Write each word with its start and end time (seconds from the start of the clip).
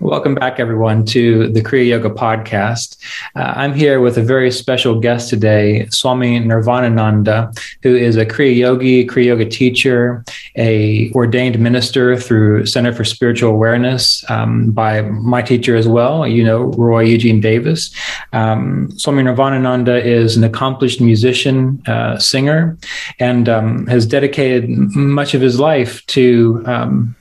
Welcome 0.00 0.34
back, 0.34 0.58
everyone, 0.58 1.04
to 1.06 1.48
the 1.48 1.62
Kriya 1.62 1.88
Yoga 1.88 2.10
podcast. 2.10 2.96
Uh, 3.36 3.54
I'm 3.56 3.72
here 3.72 4.00
with 4.00 4.18
a 4.18 4.22
very 4.22 4.50
special 4.50 4.98
guest 4.98 5.30
today, 5.30 5.86
Swami 5.88 6.40
Nirvanananda, 6.40 7.56
who 7.82 7.94
is 7.94 8.16
a 8.16 8.26
Kriya 8.26 8.56
Yogi, 8.56 9.06
Kriya 9.06 9.26
Yoga 9.26 9.48
teacher, 9.48 10.24
a 10.56 11.12
ordained 11.12 11.58
minister 11.58 12.16
through 12.16 12.66
Center 12.66 12.92
for 12.92 13.04
Spiritual 13.04 13.50
Awareness 13.50 14.28
um, 14.30 14.72
by 14.72 15.02
my 15.02 15.42
teacher 15.42 15.76
as 15.76 15.86
well, 15.86 16.26
you 16.26 16.42
know, 16.42 16.64
Roy 16.72 17.04
Eugene 17.04 17.40
Davis. 17.40 17.94
Um, 18.32 18.90
Swami 18.96 19.22
Nirvanananda 19.22 20.04
is 20.04 20.36
an 20.36 20.44
accomplished 20.44 21.00
musician, 21.00 21.82
uh, 21.86 22.18
singer, 22.18 22.76
and 23.20 23.48
um, 23.48 23.86
has 23.86 24.06
dedicated 24.06 24.68
much 24.68 25.34
of 25.34 25.40
his 25.40 25.60
life 25.60 26.04
to 26.06 26.62
um, 26.66 27.16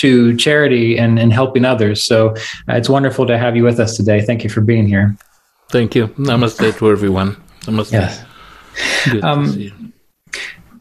to 0.00 0.36
charity 0.36 0.98
and, 0.98 1.18
and 1.18 1.32
helping 1.32 1.64
others. 1.64 2.04
So 2.04 2.30
uh, 2.68 2.76
it's 2.78 2.88
wonderful 2.88 3.26
to 3.26 3.36
have 3.36 3.56
you 3.56 3.64
with 3.64 3.78
us 3.78 3.96
today. 3.96 4.20
Thank 4.20 4.44
you 4.44 4.50
for 4.50 4.60
being 4.60 4.86
here. 4.86 5.16
Thank 5.70 5.94
you. 5.94 6.08
Namaste 6.08 6.78
to 6.78 6.90
everyone. 6.90 7.36
Namaste. 7.60 7.92
Yes. 7.92 8.24
Good 9.10 9.24
um, 9.24 9.44
to 9.44 9.52
see 9.52 9.62
you. 9.64 9.92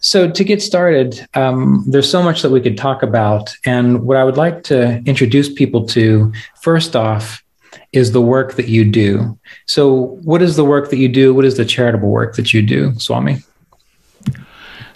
So, 0.01 0.31
to 0.31 0.43
get 0.45 0.61
started, 0.61 1.27
um, 1.33 1.83
there's 1.85 2.09
so 2.09 2.23
much 2.23 2.41
that 2.41 2.51
we 2.51 2.61
could 2.61 2.77
talk 2.77 3.03
about. 3.03 3.53
And 3.65 4.03
what 4.03 4.15
I 4.15 4.23
would 4.23 4.37
like 4.37 4.63
to 4.63 4.99
introduce 5.05 5.51
people 5.51 5.85
to, 5.87 6.31
first 6.61 6.95
off, 6.95 7.43
is 7.91 8.13
the 8.13 8.21
work 8.21 8.53
that 8.53 8.69
you 8.69 8.85
do. 8.85 9.37
So, 9.67 10.17
what 10.23 10.41
is 10.41 10.55
the 10.55 10.63
work 10.63 10.89
that 10.91 10.97
you 10.97 11.09
do? 11.09 11.33
What 11.33 11.43
is 11.43 11.57
the 11.57 11.65
charitable 11.65 12.09
work 12.09 12.37
that 12.37 12.53
you 12.53 12.61
do, 12.61 12.93
Swami? 12.97 13.39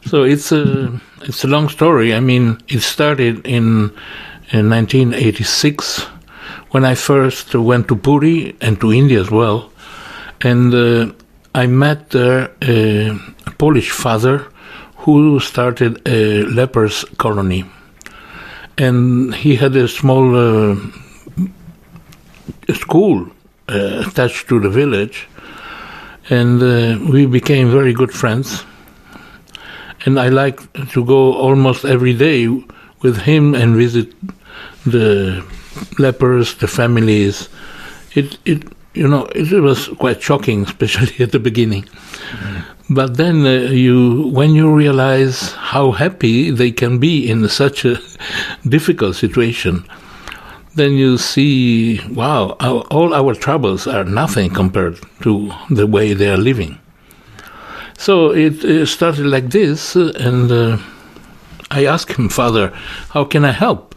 So 0.05 0.23
it's 0.23 0.51
a 0.51 0.91
it's 1.21 1.43
a 1.43 1.47
long 1.47 1.69
story. 1.69 2.13
I 2.13 2.19
mean, 2.19 2.57
it 2.67 2.81
started 2.81 3.45
in 3.47 3.91
in 4.51 4.69
1986 4.69 6.01
when 6.71 6.83
I 6.83 6.95
first 6.95 7.55
went 7.55 7.87
to 7.87 7.95
Puri 7.95 8.55
and 8.61 8.79
to 8.81 8.91
India 8.91 9.21
as 9.21 9.31
well, 9.31 9.71
and 10.41 10.73
uh, 10.73 11.11
I 11.55 11.67
met 11.67 12.09
there 12.09 12.51
a 12.61 13.17
Polish 13.57 13.91
father 13.91 14.45
who 14.97 15.39
started 15.39 16.01
a 16.07 16.43
lepers 16.43 17.05
colony, 17.17 17.65
and 18.77 19.33
he 19.33 19.55
had 19.55 19.75
a 19.75 19.87
small 19.87 20.35
uh, 20.35 20.75
school 22.73 23.27
uh, 23.69 24.03
attached 24.05 24.49
to 24.49 24.59
the 24.59 24.69
village, 24.69 25.29
and 26.29 26.61
uh, 26.61 26.99
we 27.09 27.25
became 27.25 27.71
very 27.71 27.93
good 27.93 28.11
friends 28.11 28.65
and 30.05 30.19
I 30.19 30.29
like 30.29 30.59
to 30.91 31.05
go 31.05 31.33
almost 31.33 31.85
every 31.85 32.13
day 32.13 32.47
with 33.01 33.17
him 33.17 33.55
and 33.55 33.75
visit 33.75 34.13
the 34.85 35.43
lepers, 35.99 36.55
the 36.55 36.67
families. 36.67 37.49
It 38.15 38.37
it 38.45 38.63
you 38.93 39.07
know 39.07 39.25
it 39.35 39.51
was 39.61 39.87
quite 39.99 40.21
shocking, 40.21 40.63
especially 40.67 41.23
at 41.23 41.31
the 41.31 41.39
beginning. 41.39 41.83
Mm-hmm. 41.83 42.93
But 42.93 43.17
then 43.17 43.45
uh, 43.45 43.71
you 43.71 44.27
when 44.27 44.55
you 44.55 44.73
realize 44.73 45.53
how 45.53 45.91
happy 45.91 46.51
they 46.51 46.71
can 46.71 46.99
be 46.99 47.29
in 47.29 47.47
such 47.63 47.85
a 47.85 47.97
difficult 48.67 49.15
situation, 49.15 49.85
then 50.75 50.93
you 50.93 51.17
see, 51.17 52.01
wow, 52.09 52.55
our, 52.59 52.81
all 52.89 53.13
our 53.13 53.35
troubles 53.35 53.87
are 53.87 54.03
nothing 54.03 54.49
compared 54.49 54.99
to 55.21 55.51
the 55.69 55.87
way 55.87 56.13
they 56.13 56.29
are 56.29 56.37
living. 56.37 56.79
So 58.03 58.31
it, 58.31 58.65
it 58.65 58.87
started 58.87 59.27
like 59.27 59.49
this, 59.49 59.95
and 59.95 60.51
uh, 60.51 60.77
I 61.71 61.85
asked 61.85 62.11
him, 62.11 62.27
Father, 62.27 62.73
how 63.11 63.23
can 63.23 63.45
I 63.45 63.51
help? 63.53 63.95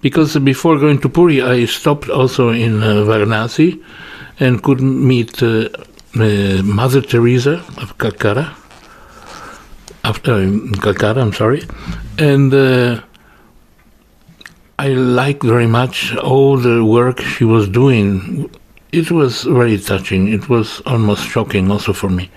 Because 0.00 0.34
before 0.38 0.78
going 0.78 0.98
to 1.02 1.10
Puri, 1.10 1.42
I 1.42 1.66
stopped 1.66 2.08
also 2.08 2.48
in 2.48 2.82
uh, 2.82 3.04
Varanasi 3.04 3.84
and 4.40 4.62
could 4.62 4.80
meet 4.80 5.42
uh, 5.42 5.68
uh 6.18 6.62
Mother 6.64 7.02
Teresa 7.02 7.62
of 7.82 7.98
Calcutta. 7.98 8.56
After 10.04 10.32
uh, 10.32 10.80
Calcutta, 10.80 11.20
I'm 11.20 11.34
sorry, 11.34 11.64
and 12.18 12.54
uh, 12.54 13.02
I 14.78 14.88
liked 14.88 15.42
very 15.42 15.66
much 15.66 16.16
all 16.16 16.56
the 16.56 16.82
work 16.82 17.20
she 17.20 17.44
was 17.44 17.68
doing. 17.68 18.48
It 18.90 19.10
was 19.10 19.42
very 19.42 19.76
touching. 19.76 20.28
It 20.28 20.48
was 20.48 20.80
almost 20.86 21.28
shocking 21.28 21.70
also 21.70 21.92
for 21.92 22.08
me. 22.08 22.30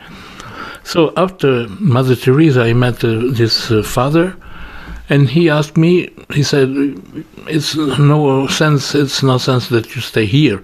So 0.91 1.13
after 1.16 1.69
Mother 1.79 2.18
Teresa, 2.18 2.63
I 2.63 2.74
met 2.74 3.02
uh, 3.02 3.22
this 3.31 3.72
uh, 3.72 3.81
father, 3.81 4.35
and 5.07 5.29
he 5.29 5.50
asked 5.50 5.78
me. 5.78 6.09
He 6.34 6.44
said, 6.44 6.68
"It's 7.47 7.78
no 7.78 8.47
sense. 8.47 8.94
It's 8.94 9.24
no 9.24 9.38
sense 9.38 9.69
that 9.69 9.96
you 9.96 10.02
stay 10.02 10.25
here. 10.25 10.59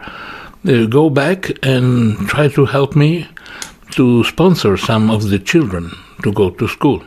Uh, 0.67 0.85
go 0.87 1.09
back 1.09 1.39
and 1.63 2.17
try 2.27 2.49
to 2.49 2.65
help 2.65 2.93
me 2.93 3.25
to 3.91 4.25
sponsor 4.25 4.75
some 4.75 5.09
of 5.09 5.29
the 5.29 5.39
children 5.39 5.91
to 6.23 6.33
go 6.33 6.49
to 6.49 6.67
school." 6.67 7.01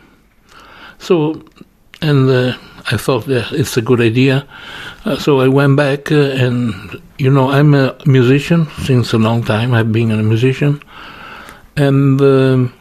So, 0.98 1.42
and 2.00 2.30
uh, 2.30 2.56
I 2.90 2.96
thought 2.96 3.28
yeah, 3.28 3.44
it's 3.52 3.76
a 3.76 3.82
good 3.82 4.00
idea. 4.00 4.46
Uh, 5.04 5.18
so 5.18 5.40
I 5.40 5.48
went 5.48 5.76
back, 5.76 6.10
uh, 6.10 6.44
and 6.44 6.72
you 7.18 7.30
know, 7.30 7.50
I'm 7.50 7.74
a 7.74 7.94
musician 8.06 8.66
since 8.86 9.12
a 9.12 9.18
long 9.18 9.44
time. 9.44 9.74
I've 9.74 9.92
been 9.92 10.10
a 10.10 10.22
musician, 10.22 10.80
and 11.76 12.18
um, 12.22 12.72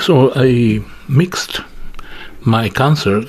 so 0.00 0.32
I 0.34 0.84
mixed 1.08 1.60
my 2.40 2.68
concert 2.68 3.26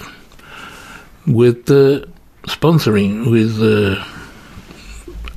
with 1.26 1.70
uh, 1.70 2.06
sponsoring, 2.48 3.32
with 3.32 3.62
uh, 3.62 4.04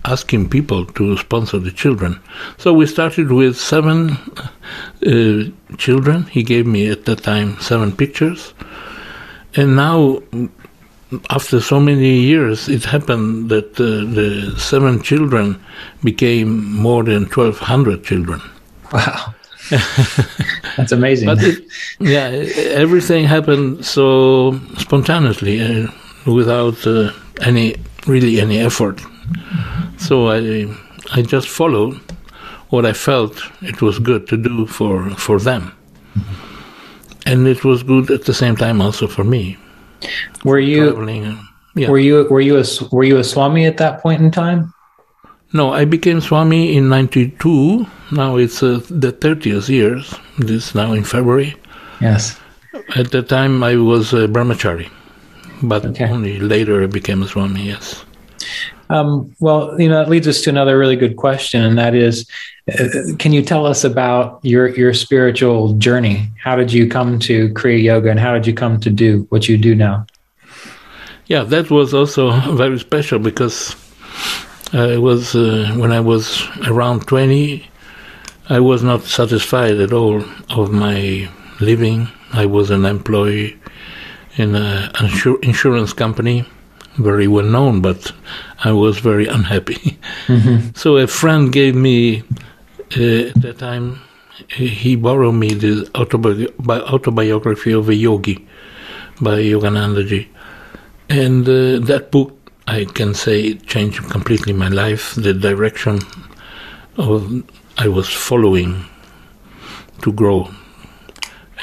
asking 0.05 0.49
people 0.49 0.87
to 0.87 1.17
sponsor 1.19 1.59
the 1.59 1.71
children. 1.71 2.21
So 2.56 2.72
we 2.72 2.87
started 2.87 3.31
with 3.33 3.56
seven 3.56 4.11
uh, 5.06 5.77
children. 5.77 6.25
He 6.25 6.43
gave 6.43 6.67
me 6.67 6.91
at 6.91 7.05
that 7.05 7.22
time 7.22 7.59
seven 7.61 7.93
pictures. 7.93 8.55
And 9.55 9.77
now, 9.77 10.22
after 11.31 11.61
so 11.61 11.81
many 11.81 12.21
years, 12.21 12.69
it 12.69 12.84
happened 12.84 13.49
that 13.50 13.81
uh, 13.81 14.05
the 14.15 14.55
seven 14.59 15.03
children 15.03 15.62
became 16.05 16.72
more 16.72 17.03
than 17.03 17.25
1,200 17.25 18.05
children. 18.05 18.41
Wow. 18.93 19.34
That's 20.77 20.93
amazing. 20.93 21.27
But 21.27 21.43
it, 21.43 21.65
yeah, 22.01 22.29
everything 22.73 23.25
happened 23.25 23.84
so 23.84 24.59
spontaneously, 24.79 25.61
uh, 25.61 25.89
without 26.27 26.87
uh, 26.87 27.11
any 27.41 27.77
really 28.06 28.41
any 28.41 28.59
effort. 28.59 29.01
So 29.99 30.29
I 30.29 30.67
I 31.12 31.23
just 31.23 31.49
followed 31.49 32.01
what 32.71 32.84
I 32.84 32.93
felt 32.93 33.43
it 33.62 33.83
was 33.83 33.99
good 33.99 34.27
to 34.29 34.37
do 34.37 34.67
for 34.67 35.11
for 35.11 35.39
them, 35.39 35.73
and 37.27 37.47
it 37.47 37.65
was 37.65 37.83
good 37.83 38.11
at 38.11 38.25
the 38.25 38.35
same 38.35 38.56
time 38.56 38.81
also 38.81 39.06
for 39.06 39.25
me. 39.25 39.56
Were 40.45 40.61
you? 40.61 40.97
Uh, 40.97 41.37
yeah. 41.75 41.91
Were 41.91 41.99
you 41.99 42.26
were 42.31 42.41
you 42.41 42.59
a 42.59 42.65
were 42.91 43.05
you 43.05 43.19
a 43.19 43.25
swami 43.25 43.67
at 43.67 43.76
that 43.76 44.03
point 44.03 44.23
in 44.23 44.31
time? 44.31 44.73
No, 45.53 45.73
I 45.73 45.87
became 45.87 46.21
Swami 46.21 46.77
in 46.77 46.89
92. 46.91 47.87
Now 48.12 48.37
it's 48.37 48.62
uh, 48.62 48.81
the 48.91 49.12
30th 49.12 49.69
years. 49.69 50.15
This 50.39 50.75
now 50.75 50.93
in 50.93 51.05
February. 51.05 51.56
Yes. 52.00 52.39
At 52.97 53.11
the 53.11 53.23
time 53.23 53.62
I 53.62 53.77
was 53.77 54.12
a 54.12 54.29
brahmachari, 54.29 54.91
but 55.62 55.85
okay. 55.87 56.09
only 56.09 56.39
later 56.39 56.83
I 56.83 56.87
became 56.87 57.23
a 57.23 57.29
Swami, 57.29 57.67
yes. 57.67 58.05
Um, 58.91 59.35
well, 59.41 59.79
you 59.81 59.89
know, 59.89 59.97
that 59.97 60.09
leads 60.09 60.27
us 60.29 60.43
to 60.43 60.50
another 60.50 60.79
really 60.79 60.97
good 60.97 61.17
question, 61.17 61.62
and 61.62 61.77
that 61.77 61.94
is, 61.94 62.29
uh, 62.73 63.15
can 63.19 63.33
you 63.33 63.43
tell 63.43 63.67
us 63.67 63.85
about 63.85 64.41
your 64.43 64.69
your 64.69 64.94
spiritual 64.94 65.75
journey? 65.75 66.31
How 66.43 66.56
did 66.56 66.73
you 66.73 66.89
come 66.89 67.19
to 67.21 67.51
Kriya 67.51 67.83
Yoga, 67.83 68.11
and 68.11 68.21
how 68.21 68.33
did 68.33 68.47
you 68.47 68.55
come 68.55 68.81
to 68.81 68.91
do 68.91 69.27
what 69.29 69.49
you 69.49 69.59
do 69.59 69.75
now? 69.75 70.06
Yeah, 71.27 71.43
that 71.44 71.71
was 71.71 71.93
also 71.93 72.31
very 72.56 72.79
special 72.79 73.19
because 73.19 73.77
I 74.73 74.99
was 74.99 75.35
uh, 75.35 75.73
when 75.76 75.93
I 75.93 76.00
was 76.00 76.47
around 76.67 77.06
20. 77.06 77.67
I 78.50 78.61
was 78.61 78.82
not 78.82 79.05
satisfied 79.05 79.79
at 79.79 79.93
all 79.93 80.25
of 80.50 80.73
my 80.73 81.29
living. 81.61 82.09
I 82.32 82.47
was 82.47 82.70
an 82.70 82.85
employee 82.85 83.59
in 84.37 84.55
an 84.55 84.91
insur- 84.94 85.43
insurance 85.43 85.93
company 85.93 86.44
very 86.99 87.29
well 87.29 87.44
known, 87.44 87.81
but 87.81 88.12
I 88.65 88.73
was 88.73 88.99
very 88.99 89.26
unhappy. 89.26 89.99
Mm-hmm. 90.26 90.70
So 90.75 90.97
a 90.97 91.06
friend 91.06 91.53
gave 91.53 91.75
me 91.75 92.23
uh, 92.97 93.29
at 93.29 93.41
that 93.43 93.59
time. 93.59 94.00
He 94.49 94.97
borrowed 94.97 95.35
me 95.35 95.55
the 95.55 95.88
autobi- 95.94 96.53
autobiography 96.69 97.73
of 97.73 97.88
a 97.88 97.94
yogi 97.94 98.47
by 99.20 99.38
Yoganandaji, 99.38 100.29
and 101.09 101.49
uh, 101.49 101.85
that 101.87 102.11
book 102.12 102.38
I 102.69 102.85
can 102.85 103.15
say 103.15 103.41
it 103.41 103.67
changed 103.67 104.11
completely 104.11 104.53
my 104.53 104.69
life. 104.69 105.15
The 105.15 105.32
direction 105.32 106.00
of 106.99 107.43
I 107.79 107.88
was 107.88 108.09
following 108.12 108.85
to 110.03 110.12
grow, 110.12 110.50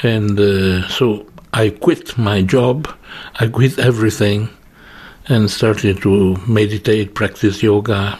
and 0.02 0.38
uh, 0.40 0.88
so 0.88 1.26
I 1.52 1.70
quit 1.70 2.18
my 2.18 2.42
job. 2.42 2.88
I 3.38 3.46
quit 3.46 3.78
everything 3.78 4.48
and 5.28 5.48
started 5.48 6.02
to 6.02 6.36
meditate, 6.48 7.14
practice 7.14 7.62
yoga, 7.62 8.18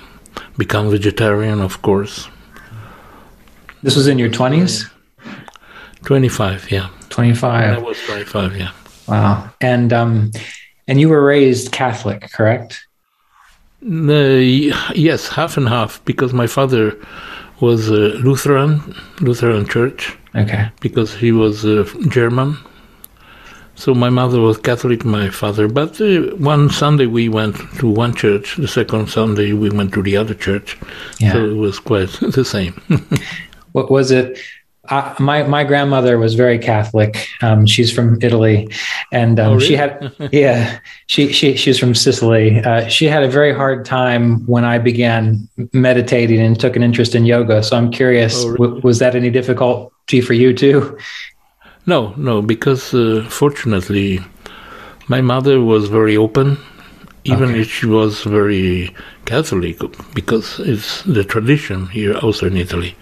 become 0.56 0.88
vegetarian, 0.88 1.60
of 1.60 1.82
course. 1.82 2.28
This 3.82 3.96
was 3.96 4.06
in 4.06 4.16
your 4.16 4.30
20s? 4.30 4.88
25, 6.04 6.70
yeah. 6.70 6.88
25. 7.10 7.78
I 7.78 7.82
was 7.82 7.98
25, 8.06 8.56
yeah. 8.56 8.70
Wow. 9.08 9.50
And 9.60 9.92
um 9.92 10.30
and 10.88 11.00
you 11.00 11.08
were 11.08 11.24
raised 11.24 11.72
Catholic, 11.72 12.30
correct? 12.32 12.86
Uh, 13.84 14.40
yes, 14.94 15.28
half 15.28 15.56
and 15.56 15.68
half 15.68 16.04
because 16.04 16.32
my 16.32 16.46
father 16.46 16.96
was 17.60 17.88
a 17.88 18.14
Lutheran, 18.24 18.94
Lutheran 19.20 19.66
church. 19.66 20.16
Okay. 20.34 20.68
Because 20.80 21.14
he 21.14 21.32
was 21.32 21.64
uh, 21.64 21.88
German 22.08 22.56
so 23.76 23.94
my 23.94 24.08
mother 24.08 24.40
was 24.40 24.56
Catholic, 24.56 25.04
my 25.04 25.28
father. 25.28 25.68
But 25.68 26.00
uh, 26.00 26.34
one 26.36 26.70
Sunday 26.70 27.06
we 27.06 27.28
went 27.28 27.56
to 27.78 27.88
one 27.88 28.14
church. 28.14 28.56
The 28.56 28.66
second 28.66 29.10
Sunday 29.10 29.52
we 29.52 29.68
went 29.68 29.92
to 29.94 30.02
the 30.02 30.16
other 30.16 30.34
church. 30.34 30.78
Yeah. 31.20 31.32
So 31.32 31.44
it 31.44 31.56
was 31.56 31.78
quite 31.78 32.08
the 32.20 32.44
same. 32.44 32.72
what 33.72 33.90
was 33.90 34.10
it? 34.10 34.38
Uh, 34.88 35.14
my 35.18 35.42
my 35.44 35.64
grandmother 35.64 36.18
was 36.18 36.34
very 36.34 36.58
Catholic. 36.58 37.26
Um, 37.42 37.66
she's 37.66 37.92
from 37.92 38.18
Italy, 38.22 38.68
and 39.12 39.38
um, 39.40 39.52
oh, 39.52 39.54
really? 39.54 39.66
she 39.66 39.76
had 39.76 40.12
yeah 40.32 40.80
she 41.06 41.32
she 41.32 41.56
she's 41.56 41.78
from 41.78 41.94
Sicily. 41.94 42.60
Uh, 42.60 42.88
she 42.88 43.06
had 43.06 43.22
a 43.22 43.28
very 43.28 43.54
hard 43.54 43.84
time 43.84 44.46
when 44.46 44.64
I 44.64 44.78
began 44.78 45.48
meditating 45.72 46.40
and 46.40 46.58
took 46.58 46.76
an 46.76 46.82
interest 46.82 47.14
in 47.14 47.24
yoga. 47.26 47.62
So 47.62 47.76
I'm 47.76 47.90
curious, 47.90 48.44
oh, 48.44 48.48
really? 48.48 48.56
w- 48.58 48.80
was 48.82 48.98
that 48.98 49.14
any 49.14 49.30
difficulty 49.30 50.20
for 50.20 50.34
you 50.34 50.52
too? 50.54 50.98
No, 51.86 52.12
no, 52.16 52.42
because 52.42 52.92
uh, 52.94 53.24
fortunately, 53.28 54.20
my 55.08 55.20
mother 55.20 55.60
was 55.60 55.88
very 55.88 56.16
open, 56.16 56.58
even 57.24 57.50
okay. 57.50 57.60
if 57.60 57.70
she 57.70 57.86
was 57.86 58.22
very 58.22 58.94
Catholic, 59.24 59.78
because 60.14 60.58
it's 60.60 61.02
the 61.02 61.24
tradition 61.24 61.86
here 61.88 62.16
also 62.18 62.46
in 62.46 62.56
Italy. 62.56 62.96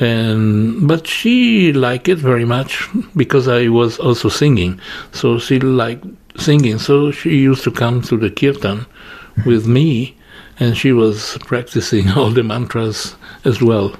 And 0.00 0.86
but 0.86 1.06
she 1.06 1.72
liked 1.72 2.08
it 2.08 2.18
very 2.18 2.44
much 2.44 2.88
because 3.16 3.48
I 3.48 3.68
was 3.68 3.98
also 3.98 4.28
singing, 4.28 4.78
so 5.12 5.38
she 5.38 5.58
liked 5.58 6.04
singing. 6.36 6.78
So 6.78 7.10
she 7.10 7.38
used 7.38 7.64
to 7.64 7.70
come 7.70 8.02
to 8.02 8.16
the 8.16 8.30
kirtan 8.30 8.86
with 9.46 9.66
me, 9.66 10.16
and 10.60 10.76
she 10.76 10.92
was 10.92 11.38
practicing 11.46 12.10
all 12.16 12.30
the 12.30 12.42
mantras 12.42 13.16
as 13.44 13.62
well. 13.62 13.94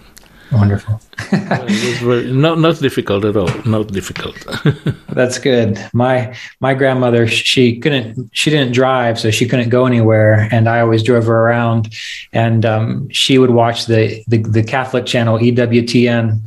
Wonderful. 0.53 1.01
Very, 1.17 2.33
not 2.33 2.59
not 2.59 2.79
difficult 2.79 3.25
at 3.25 3.37
all. 3.37 3.51
Not 3.65 3.89
difficult. 3.89 4.37
That's 5.09 5.39
good. 5.39 5.79
My 5.93 6.35
my 6.61 6.75
grandmother 6.75 7.27
she 7.27 7.79
couldn't 7.79 8.31
she 8.33 8.51
didn't 8.51 8.73
drive, 8.73 9.19
so 9.19 9.31
she 9.31 9.47
couldn't 9.47 9.71
go 9.71 9.87
anywhere, 9.87 10.49
and 10.53 10.69
I 10.69 10.81
always 10.81 11.03
drove 11.03 11.27
her 11.27 11.41
around. 11.47 11.95
And 12.33 12.65
um, 12.65 13.09
she 13.11 13.39
would 13.39 13.51
watch 13.51 13.87
the, 13.87 14.23
the, 14.29 14.39
the 14.43 14.63
Catholic 14.63 15.07
channel 15.07 15.39
EWTN, 15.39 16.41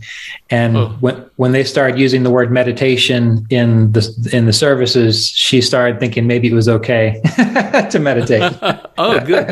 and 0.49 0.77
oh. 0.77 0.89
when 0.99 1.29
when 1.37 1.51
they 1.51 1.63
started 1.63 1.97
using 1.97 2.23
the 2.23 2.29
word 2.29 2.51
meditation 2.51 3.45
in 3.49 3.91
the 3.93 4.29
in 4.33 4.45
the 4.45 4.53
services, 4.53 5.29
she 5.29 5.61
started 5.61 5.99
thinking 5.99 6.27
maybe 6.27 6.49
it 6.49 6.53
was 6.53 6.67
okay 6.67 7.21
to 7.91 7.99
meditate. 7.99 8.51
oh, 8.97 9.19
good. 9.21 9.47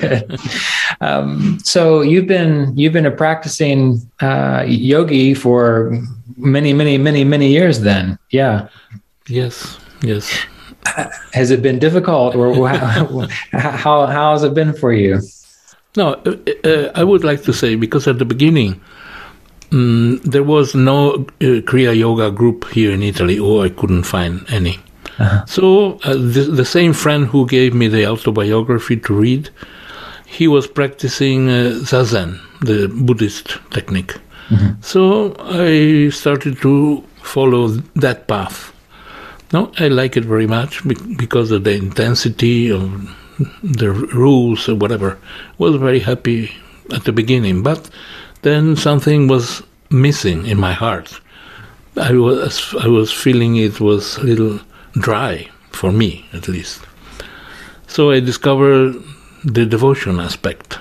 good. 0.00 0.40
Um, 1.00 1.58
so 1.62 2.00
you've 2.00 2.26
been 2.26 2.63
you've 2.74 2.92
been 2.92 3.06
a 3.06 3.10
practicing 3.10 4.00
uh, 4.20 4.64
yogi 4.66 5.34
for 5.34 5.96
many, 6.36 6.72
many, 6.72 6.98
many, 6.98 7.24
many 7.24 7.48
years. 7.50 7.80
Then, 7.80 8.18
yeah. 8.30 8.68
Yes. 9.28 9.78
Yes. 10.02 10.30
Has 11.32 11.50
it 11.50 11.62
been 11.62 11.78
difficult, 11.78 12.36
or 12.36 12.68
how, 12.68 13.26
how 13.52 14.06
how 14.06 14.32
has 14.32 14.42
it 14.44 14.54
been 14.54 14.74
for 14.74 14.92
you? 14.92 15.20
No, 15.96 16.14
uh, 16.14 16.36
uh, 16.64 16.92
I 16.94 17.04
would 17.04 17.24
like 17.24 17.42
to 17.44 17.52
say 17.52 17.74
because 17.74 18.06
at 18.06 18.18
the 18.18 18.24
beginning. 18.24 18.80
Um, 19.72 20.20
there 20.22 20.44
was 20.44 20.74
no 20.74 21.14
uh, 21.14 21.64
Kriya 21.66 21.98
Yoga 21.98 22.30
group 22.30 22.70
here 22.70 22.92
in 22.92 23.02
Italy, 23.02 23.40
or 23.40 23.64
I 23.64 23.70
couldn't 23.70 24.04
find 24.04 24.44
any. 24.48 24.78
Uh-huh. 25.18 25.44
So 25.46 25.98
uh, 26.04 26.14
the, 26.14 26.48
the, 26.50 26.64
same 26.64 26.92
friend 26.92 27.26
who 27.26 27.46
gave 27.46 27.72
me 27.74 27.88
the 27.88 28.06
autobiography 28.06 28.96
to 28.98 29.14
read, 29.14 29.50
he 30.24 30.48
was 30.48 30.66
practicing 30.66 31.48
uh, 31.48 31.80
zazen, 31.84 32.40
the 32.60 32.88
Buddhist 32.88 33.58
technique. 33.70 34.14
Mm-hmm. 34.48 34.80
So 34.80 35.34
I 35.38 36.10
started 36.10 36.60
to 36.62 37.02
follow 37.22 37.68
that 37.96 38.26
path. 38.28 38.72
No, 39.52 39.72
I 39.78 39.88
like 39.88 40.16
it 40.16 40.24
very 40.24 40.46
much 40.46 40.82
because 41.16 41.50
of 41.50 41.64
the 41.64 41.74
intensity 41.74 42.70
of 42.70 42.82
the 43.62 43.90
rules 43.90 44.68
or 44.68 44.74
whatever. 44.74 45.18
Was 45.58 45.76
very 45.76 46.00
happy 46.00 46.52
at 46.92 47.04
the 47.04 47.12
beginning, 47.12 47.62
but 47.62 47.88
then 48.42 48.76
something 48.76 49.28
was 49.28 49.62
missing 49.90 50.46
in 50.46 50.58
my 50.58 50.72
heart. 50.72 51.20
I 51.96 52.12
was 52.12 52.74
I 52.80 52.88
was 52.88 53.12
feeling 53.12 53.56
it 53.56 53.80
was 53.80 54.18
a 54.18 54.24
little 54.24 54.58
dry 54.94 55.48
for 55.70 55.92
me, 55.92 56.26
at 56.32 56.48
least. 56.48 56.82
So 57.86 58.10
I 58.10 58.20
discovered 58.20 58.96
the 59.44 59.66
devotion 59.66 60.20
aspect. 60.20 60.78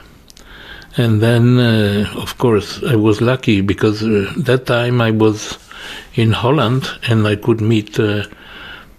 And 0.95 1.21
then, 1.21 1.59
uh, 1.59 2.13
of 2.15 2.37
course, 2.37 2.83
I 2.83 2.95
was 2.95 3.19
lucky 3.19 3.61
because 3.61 4.03
uh, 4.03 4.31
that 4.37 4.67
time 4.67 5.01
I 5.01 5.11
was 5.11 5.57
in 6.15 6.31
Holland 6.31 6.87
and 7.07 7.27
I 7.27 7.35
could 7.35 7.61
meet 7.61 7.99
uh, 7.99 8.23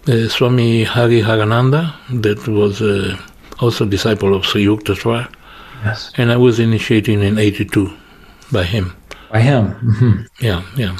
uh 0.07 0.29
Swami 0.29 0.85
Hariharananda, 0.85 1.95
that 2.23 2.47
was 2.49 2.83
uh, 2.83 3.17
also 3.61 3.87
a 3.87 3.89
disciple 3.89 4.35
of 4.35 4.45
Sri 4.45 4.65
Yukteswar. 4.65 5.33
Yes. 5.85 6.13
And 6.17 6.33
I 6.33 6.37
was 6.37 6.59
initiated 6.59 7.23
in 7.23 7.39
82 7.39 7.91
by 8.51 8.65
him. 8.65 8.97
By 9.31 9.41
him? 9.41 9.75
Mm-hmm. 9.75 10.45
Yeah, 10.45 10.63
yeah. 10.77 10.97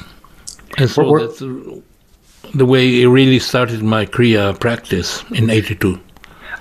And 0.79 0.91
so 0.91 1.19
that's 1.19 1.39
the 2.55 2.67
way 2.67 3.03
it 3.03 3.09
really 3.09 3.39
started 3.39 3.83
my 3.83 4.07
Kriya 4.07 4.59
practice 4.61 5.25
in 5.31 5.51
82. 5.51 5.99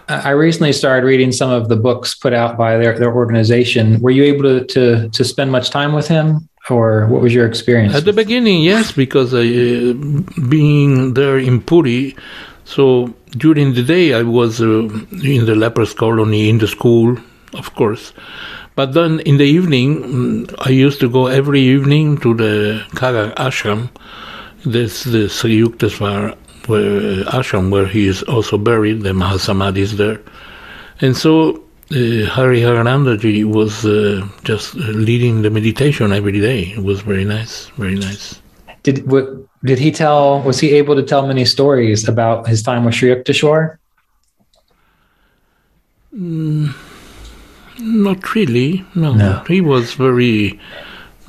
I 0.10 0.31
recently 0.31 0.74
started 0.74 1.05
reading 1.05 1.31
some 1.31 1.50
of 1.50 1.69
the 1.69 1.75
books 1.75 2.15
put 2.15 2.33
out 2.33 2.57
by 2.57 2.77
their, 2.77 2.98
their 2.98 3.13
organization. 3.13 4.00
Were 4.01 4.12
you 4.12 4.24
able 4.24 4.43
to, 4.43 4.65
to, 4.65 5.10
to 5.10 5.24
spend 5.24 5.51
much 5.51 5.69
time 5.69 5.93
with 5.93 6.07
him, 6.07 6.50
or 6.69 7.07
what 7.07 7.22
was 7.22 7.33
your 7.33 7.48
experience? 7.48 7.95
At 7.95 8.05
the 8.05 8.13
beginning, 8.13 8.62
yes, 8.62 8.91
because 8.91 9.33
I, 9.33 9.39
uh, 9.39 9.93
being 10.50 11.13
there 11.13 11.38
in 11.38 11.62
Puri, 11.62 12.15
so 12.65 13.13
during 13.38 13.74
the 13.74 13.83
day 13.83 14.13
I 14.13 14.24
was 14.24 14.62
uh, 14.62 14.89
in 15.24 15.45
the 15.45 15.55
lepers 15.55 15.93
colony, 15.93 16.50
in 16.50 16.57
the 16.57 16.67
school, 16.67 17.17
of 17.53 17.74
course. 17.75 18.13
But 18.75 18.93
then 18.93 19.19
in 19.22 19.38
the 19.38 19.45
evening, 19.45 20.03
mm, 20.03 20.55
I 20.65 20.69
used 20.69 21.00
to 21.01 21.10
go 21.10 21.27
every 21.27 21.62
evening 21.62 22.17
to 22.19 22.33
the 22.33 22.83
Karar 22.95 23.31
ashram. 23.36 23.89
This 24.65 25.03
the 25.03 25.29
Sri 25.29 25.62
Yukteswar 25.62 26.36
where 26.67 27.24
ashram 27.25 27.70
where 27.70 27.86
he 27.86 28.08
is 28.08 28.24
also 28.24 28.58
buried. 28.58 29.01
The 29.01 29.10
Mahasamadhi 29.10 29.77
is 29.77 29.98
there, 29.98 30.20
and 31.01 31.15
so 31.15 31.55
uh, 31.91 32.29
Hariharanandaji 32.36 33.46
was 33.46 33.86
uh, 33.86 34.27
just 34.43 34.75
leading 34.75 35.41
the 35.41 35.50
meditation 35.50 36.12
every 36.12 36.39
day. 36.39 36.74
It 36.77 36.84
was 36.84 37.01
very 37.01 37.25
nice, 37.25 37.67
very 37.77 37.96
nice. 37.96 38.41
Did 38.84 39.10
what, 39.10 39.25
did 39.63 39.79
he 39.79 39.91
tell? 39.91 40.41
Was 40.41 40.60
he 40.60 40.72
able 40.72 40.96
to 40.96 41.03
tell 41.03 41.27
many 41.27 41.46
stories 41.46 42.08
about 42.08 42.48
his 42.48 42.63
time 42.63 42.86
with 42.86 42.96
Sri 42.96 43.10
Yukteswar? 43.10 43.77
Mm, 46.13 46.74
not 47.79 48.36
really. 48.36 48.86
No. 48.96 49.13
no. 49.13 49.43
he 49.48 49.62
was 49.62 49.93
very. 49.93 50.60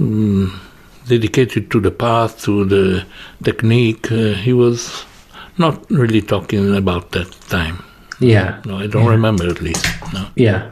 Um, 0.00 0.60
dedicated 1.06 1.70
to 1.70 1.80
the 1.80 1.90
path, 1.90 2.42
to 2.42 2.64
the 2.64 3.04
technique. 3.42 4.10
Uh, 4.10 4.34
he 4.34 4.52
was 4.52 5.04
not 5.58 5.90
really 5.90 6.20
talking 6.20 6.75
about 6.75 7.12
that 7.12 7.30
time. 7.49 7.82
Yeah. 8.20 8.61
No, 8.64 8.78
I 8.78 8.87
don't 8.87 9.04
yeah. 9.04 9.11
remember 9.11 9.49
at 9.49 9.61
least. 9.61 9.84
No. 10.12 10.26
Yeah. 10.37 10.70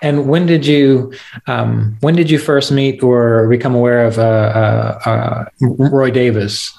And 0.00 0.28
when 0.28 0.46
did 0.46 0.66
you 0.66 1.12
um, 1.46 1.96
when 2.00 2.16
did 2.16 2.30
you 2.30 2.38
first 2.38 2.72
meet 2.72 3.02
or 3.02 3.46
become 3.48 3.74
aware 3.74 4.06
of 4.06 4.18
uh, 4.18 4.22
uh, 4.22 4.98
uh, 5.04 5.44
Roy 5.60 6.10
Davis? 6.10 6.72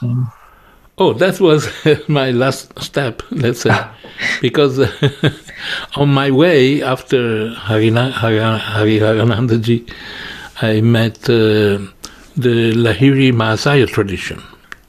Oh, 0.98 1.14
that 1.14 1.40
was 1.40 1.70
my 2.08 2.32
last 2.32 2.82
step, 2.82 3.22
let's 3.32 3.62
say, 3.62 3.78
because 4.42 4.80
on 5.96 6.10
my 6.10 6.32
way 6.32 6.82
after 6.84 7.50
Hariharanandaji, 7.50 9.90
I 10.62 10.82
met 10.82 11.30
uh, 11.30 11.78
the 12.36 12.74
Lahiri 12.74 13.32
Mahasaya 13.32 13.88
tradition 13.88 14.42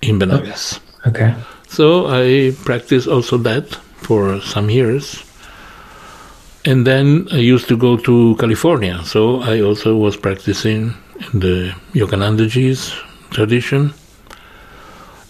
in 0.03 0.19
Benares. 0.19 0.81
Okay. 1.07 1.35
So 1.69 2.07
I 2.07 2.53
practiced 2.65 3.09
also 3.09 3.39
that 3.39 3.75
for 3.97 4.41
some 4.41 4.71
years. 4.71 5.25
And 6.65 6.87
then 6.87 7.29
I 7.31 7.39
used 7.39 7.69
to 7.69 7.77
go 7.77 7.97
to 7.99 8.37
California, 8.39 9.03
so 9.05 9.43
I 9.43 9.61
also 9.61 9.97
was 9.97 10.17
practicing 10.17 10.95
in 11.33 11.41
the 11.41 11.75
Yoganandaji's 11.93 12.95
tradition. 13.31 13.93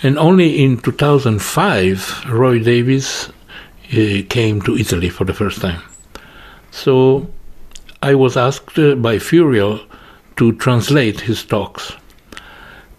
And 0.03 0.19
only 0.19 0.62
in 0.62 0.79
2005, 0.79 2.26
Roy 2.29 2.59
Davis 2.61 3.31
uh, 3.93 4.23
came 4.29 4.62
to 4.62 4.76
Italy 4.76 5.09
for 5.09 5.25
the 5.25 5.35
first 5.35 5.61
time. 5.61 5.83
So 6.71 7.26
I 8.03 8.14
was 8.14 8.37
asked 8.37 8.76
by 8.76 9.19
Furiel 9.19 9.81
to 10.37 10.53
translate 10.53 11.21
his 11.21 11.45
talks. 11.45 11.93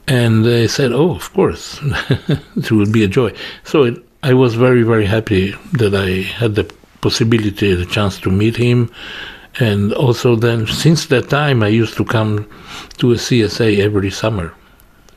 And 0.07 0.45
they 0.45 0.67
said, 0.67 0.91
oh, 0.91 1.15
of 1.15 1.33
course, 1.33 1.79
it 2.55 2.71
will 2.71 2.91
be 2.91 3.03
a 3.03 3.07
joy. 3.07 3.33
So 3.63 3.83
it, 3.83 3.97
I 4.21 4.33
was 4.33 4.55
very, 4.55 4.83
very 4.83 5.05
happy 5.05 5.55
that 5.73 5.95
I 5.95 6.21
had 6.21 6.55
the 6.55 6.71
possibility, 7.01 7.73
the 7.73 7.85
chance 7.85 8.19
to 8.21 8.31
meet 8.31 8.55
him. 8.55 8.91
And 9.59 9.93
also, 9.93 10.35
then, 10.35 10.67
since 10.67 11.07
that 11.07 11.29
time, 11.29 11.63
I 11.63 11.69
used 11.69 11.95
to 11.97 12.05
come 12.05 12.47
to 12.97 13.13
a 13.13 13.15
CSA 13.15 13.79
every 13.79 14.11
summer 14.11 14.53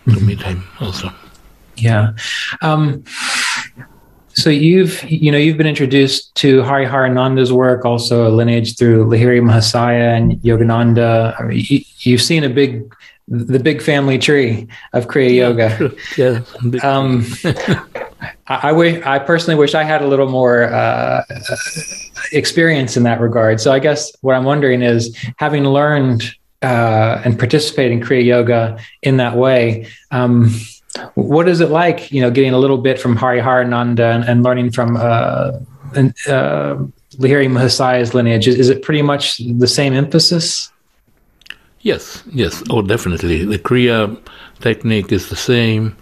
to 0.04 0.10
mm-hmm. 0.10 0.26
meet 0.26 0.42
him 0.42 0.64
also. 0.80 1.10
Yeah. 1.76 2.12
Um, 2.62 3.04
so 4.38 4.50
you've 4.50 5.02
you 5.10 5.32
know 5.32 5.38
you've 5.38 5.56
been 5.56 5.66
introduced 5.66 6.32
to 6.36 6.62
Hariharananda's 6.62 7.52
work, 7.52 7.84
also 7.84 8.28
a 8.28 8.30
lineage 8.30 8.76
through 8.76 9.06
Lahiri 9.06 9.40
Mahasaya 9.42 10.16
and 10.16 10.32
Yogananda. 10.42 11.34
I 11.40 11.42
mean, 11.44 11.64
you, 11.66 12.16
have 12.16 12.22
seen 12.22 12.44
a 12.44 12.48
big 12.48 12.94
the 13.30 13.58
big 13.58 13.82
family 13.82 14.18
tree 14.18 14.68
of 14.92 15.06
Kriya 15.06 15.34
Yoga. 15.34 15.94
Yeah. 16.16 16.40
Um, 16.82 17.26
I, 18.46 18.70
I, 18.70 18.72
wish 18.72 19.04
I 19.04 19.18
personally 19.18 19.58
wish 19.58 19.74
I 19.74 19.84
had 19.84 20.02
a 20.02 20.06
little 20.06 20.28
more 20.28 20.64
uh, 20.64 21.22
experience 22.32 22.96
in 22.96 23.02
that 23.04 23.20
regard. 23.20 23.60
So 23.60 23.72
I 23.72 23.78
guess 23.78 24.10
what 24.22 24.34
I'm 24.34 24.44
wondering 24.44 24.82
is, 24.82 25.16
having 25.36 25.64
learned 25.64 26.34
uh, 26.62 27.22
and 27.24 27.38
participate 27.38 27.92
in 27.92 28.00
Kriya 28.00 28.24
Yoga 28.24 28.78
in 29.02 29.18
that 29.18 29.36
way. 29.36 29.86
Um, 30.10 30.50
what 31.14 31.48
is 31.48 31.60
it 31.60 31.70
like, 31.70 32.10
you 32.10 32.20
know, 32.20 32.30
getting 32.30 32.52
a 32.52 32.58
little 32.58 32.78
bit 32.78 32.98
from 32.98 33.16
Hariharananda 33.16 34.14
and, 34.14 34.24
and 34.24 34.42
learning 34.42 34.72
from 34.72 34.96
uh, 34.96 35.52
uh, 35.94 36.74
Lahiri 37.16 37.48
Mahasaya's 37.48 38.14
lineage? 38.14 38.48
Is, 38.48 38.58
is 38.58 38.68
it 38.68 38.82
pretty 38.82 39.02
much 39.02 39.38
the 39.38 39.68
same 39.68 39.92
emphasis? 39.92 40.72
Yes, 41.80 42.24
yes, 42.32 42.62
oh, 42.70 42.82
definitely. 42.82 43.44
The 43.44 43.58
Kriya 43.58 44.18
technique 44.60 45.12
is 45.12 45.28
the 45.28 45.36
same. 45.36 45.96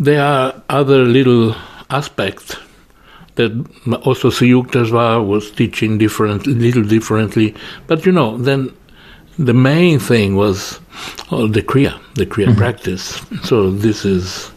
There 0.00 0.22
are 0.22 0.62
other 0.70 1.04
little 1.04 1.54
aspects 1.90 2.56
that 3.34 3.52
also 4.04 4.30
Sri 4.30 4.50
Yukteswar 4.50 5.24
was 5.26 5.50
teaching 5.50 5.98
different, 5.98 6.46
little 6.46 6.82
differently. 6.82 7.54
But 7.86 8.06
you 8.06 8.12
know, 8.12 8.38
then 8.38 8.74
the 9.38 9.54
main 9.54 9.98
thing 9.98 10.34
was 10.36 10.80
oh, 11.30 11.46
the 11.46 11.62
Kriya, 11.62 12.00
the 12.14 12.26
Kriya 12.26 12.48
mm-hmm. 12.48 12.58
practice. 12.58 13.20
So 13.44 13.70
this 13.70 14.04
is, 14.04 14.50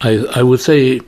I, 0.00 0.18
I 0.34 0.42
would 0.42 0.60
say, 0.60 1.00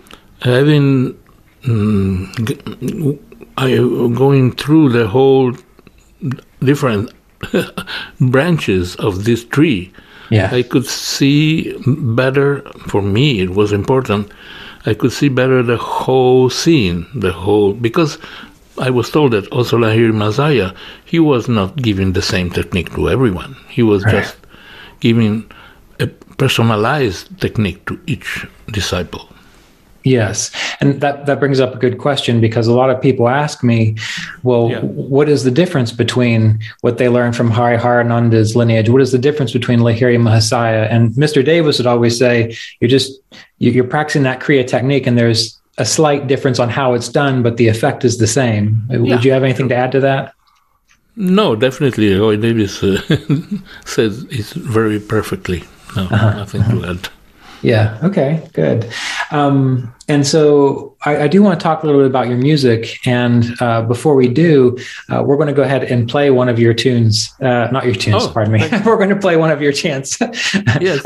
having, 0.42 1.18
mm, 1.62 3.18
I, 3.58 3.76
going 4.16 4.52
through 4.52 4.90
the 4.90 5.06
whole 5.06 5.52
different 6.60 7.10
branches 8.20 8.97
of 8.97 9.25
this 9.25 9.44
tree, 9.44 9.92
yeah. 10.30 10.49
I 10.52 10.62
could 10.62 10.87
see 10.87 11.75
better, 11.87 12.62
for 12.87 13.02
me 13.02 13.40
it 13.40 13.50
was 13.50 13.73
important, 13.73 14.30
I 14.87 14.94
could 14.94 15.12
see 15.12 15.28
better 15.28 15.62
the 15.62 15.76
whole 15.76 16.49
scene, 16.49 17.06
the 17.14 17.32
whole, 17.32 17.75
because 17.75 18.16
I 18.78 18.90
was 18.90 19.11
told 19.11 19.32
that 19.32 19.47
also 19.49 19.76
Lahiri 19.76 20.12
Mahasaya, 20.12 20.75
he 21.04 21.18
was 21.18 21.49
not 21.49 21.76
giving 21.76 22.12
the 22.12 22.23
same 22.23 22.50
technique 22.50 22.94
to 22.94 23.11
everyone. 23.11 23.56
He 23.68 23.82
was 23.82 24.04
right. 24.04 24.23
just 24.23 24.37
giving 25.00 25.50
a 25.99 26.06
personalized 26.06 27.38
technique 27.40 27.85
to 27.87 28.00
each 28.06 28.47
disciple. 28.68 29.28
Yes. 30.02 30.50
And 30.80 31.00
that, 31.00 31.26
that 31.26 31.40
brings 31.40 31.61
up 31.61 31.75
a 31.75 31.78
good 31.78 31.99
question 31.99 32.40
because 32.40 32.66
a 32.66 32.73
lot 32.73 32.90
of 32.90 33.00
people 33.00 33.28
ask 33.28 33.62
me, 33.62 33.97
well, 34.42 34.71
yeah. 34.71 34.80
what 34.80 35.28
is 35.28 35.45
the 35.45 35.50
difference 35.50 35.92
between 35.92 36.59
what 36.80 36.99
they 36.99 37.09
learned 37.09 37.37
from 37.37 37.50
Hariharananda's 37.50 38.57
lineage? 38.57 38.88
What 38.88 39.02
is 39.02 39.12
the 39.12 39.19
difference 39.19 39.52
between 39.52 39.80
Lahiri 39.80 40.19
Mahasaya? 40.19 40.90
And 40.90 41.11
Mr. 41.11 41.45
Davis 41.45 41.78
would 41.78 41.87
always 41.87 42.19
say, 42.19 42.57
you're 42.80 42.88
just, 42.88 43.21
you're 43.59 43.85
practicing 43.85 44.23
that 44.23 44.40
Kriya 44.40 44.66
technique 44.66 45.07
and 45.07 45.19
there's 45.19 45.61
a 45.78 45.85
slight 45.85 46.26
difference 46.26 46.59
on 46.59 46.69
how 46.69 46.95
it's 46.95 47.09
done, 47.09 47.42
but 47.42 47.57
the 47.57 47.69
effect 47.69 48.04
is 48.04 48.19
the 48.19 48.26
same. 48.26 48.83
Yeah. 48.90 48.99
Would 48.99 49.25
you 49.25 49.33
have 49.33 49.45
anything 49.45 49.69
to 49.69 49.75
add 49.75 49.92
to 49.92 50.00
that? 50.00 50.35
No, 51.16 51.57
definitely. 51.57 52.14
Roy 52.14 52.37
Davis 52.37 52.83
uh, 52.83 53.00
says 53.85 54.25
it 54.30 54.47
very 54.47 55.00
perfectly. 55.00 55.64
No, 55.97 56.04
uh-huh. 56.04 56.30
nothing 56.35 56.62
uh-huh. 56.62 56.80
to 56.80 56.87
add. 56.87 57.09
Yeah. 57.62 57.99
Okay. 58.02 58.49
Good. 58.52 58.90
Um, 59.31 59.95
and 60.09 60.26
so 60.26 60.97
I, 61.02 61.25
I, 61.25 61.29
do 61.29 61.43
want 61.43 61.61
to 61.61 61.62
talk 61.62 61.83
a 61.83 61.87
little 61.87 62.00
bit 62.00 62.09
about 62.09 62.26
your 62.26 62.37
music. 62.37 62.99
And 63.07 63.45
uh, 63.61 63.83
before 63.83 64.14
we 64.14 64.29
do, 64.29 64.76
uh, 65.09 65.23
we're 65.25 65.37
going 65.37 65.49
to 65.49 65.55
go 65.55 65.62
ahead 65.62 65.85
and 65.85 66.09
play 66.09 66.31
one 66.31 66.49
of 66.49 66.59
your 66.59 66.75
tunes. 66.75 67.33
Uh, 67.40 67.69
not 67.71 67.85
your 67.85 67.95
tunes, 67.95 68.25
oh, 68.25 68.33
pardon 68.33 68.55
me. 68.55 68.61
we're 68.85 68.97
going 68.97 69.11
to 69.11 69.17
play 69.17 69.37
one 69.37 69.50
of 69.50 69.62
your 69.62 69.73
chants. 69.73 70.19
yes. 70.81 71.05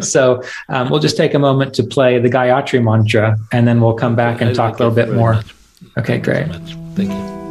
so 0.10 0.42
um, 0.68 0.88
we'll 0.88 1.00
just 1.00 1.16
take 1.16 1.34
a 1.34 1.38
moment 1.38 1.74
to 1.74 1.84
play 1.84 2.18
the 2.18 2.30
Gayatri 2.30 2.82
mantra, 2.82 3.36
and 3.52 3.68
then 3.68 3.80
we'll 3.80 3.94
come 3.94 4.16
back 4.16 4.40
and 4.40 4.54
talk 4.54 4.76
a 4.76 4.78
little 4.78 4.94
bit 4.94 5.12
more. 5.12 5.34
Much. 5.34 5.54
Okay. 5.98 6.18
Great. 6.18 6.46
Thank 6.94 7.10
you. 7.10 7.45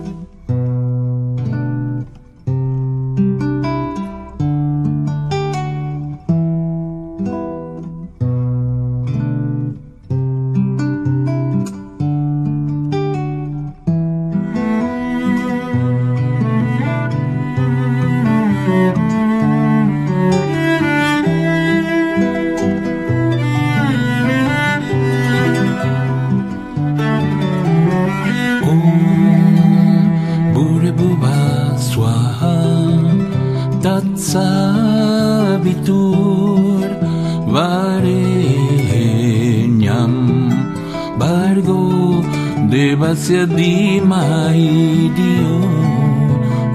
Devasya 42.69 43.45
di 43.47 44.01
mai 44.03 45.07
dio 45.15 45.59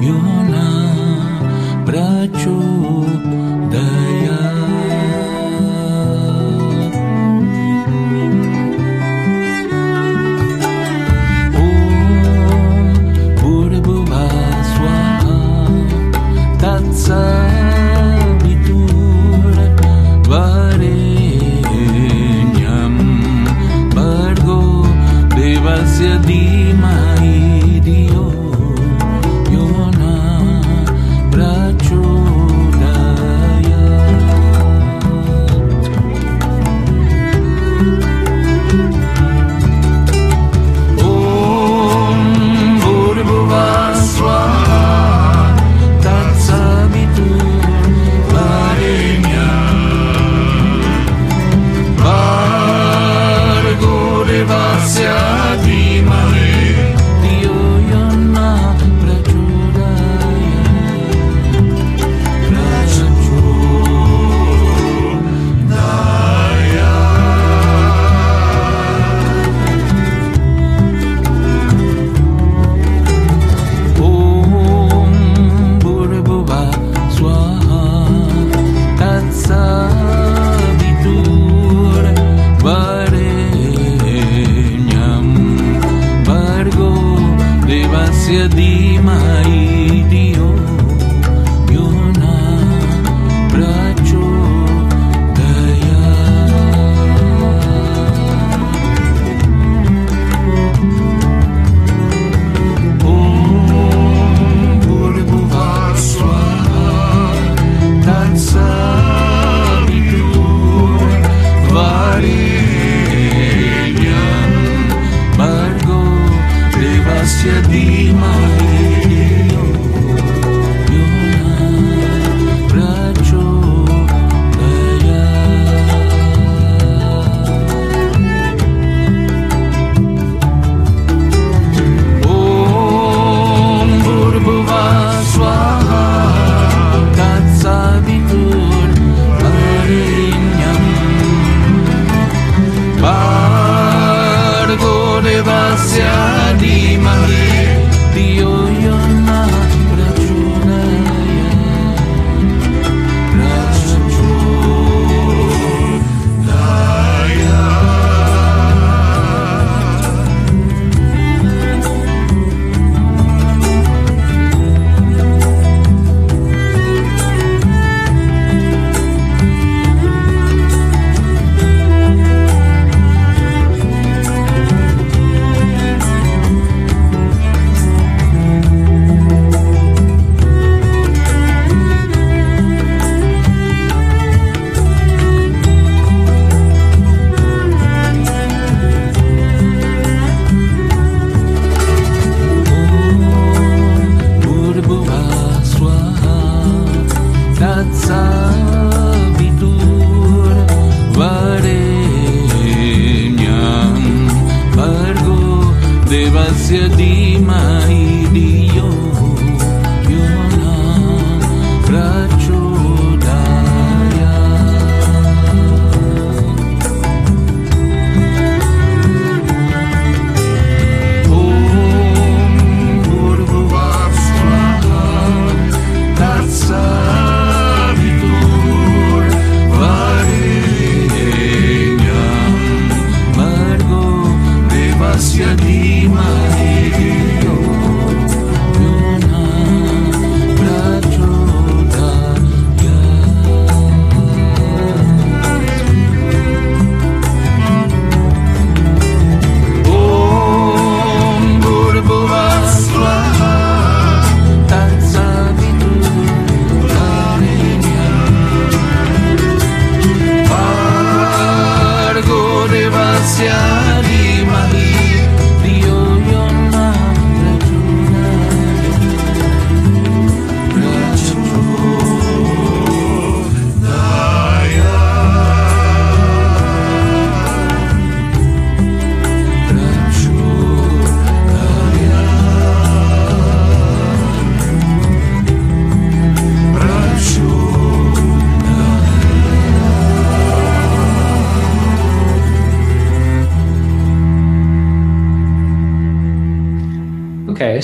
yona 0.00 0.68
pracho 1.84 2.58
daya 3.72 4.40
Om 11.60 12.94
Purva 13.36 14.24
Swaha 14.70 15.38
Tatsa 16.60 17.39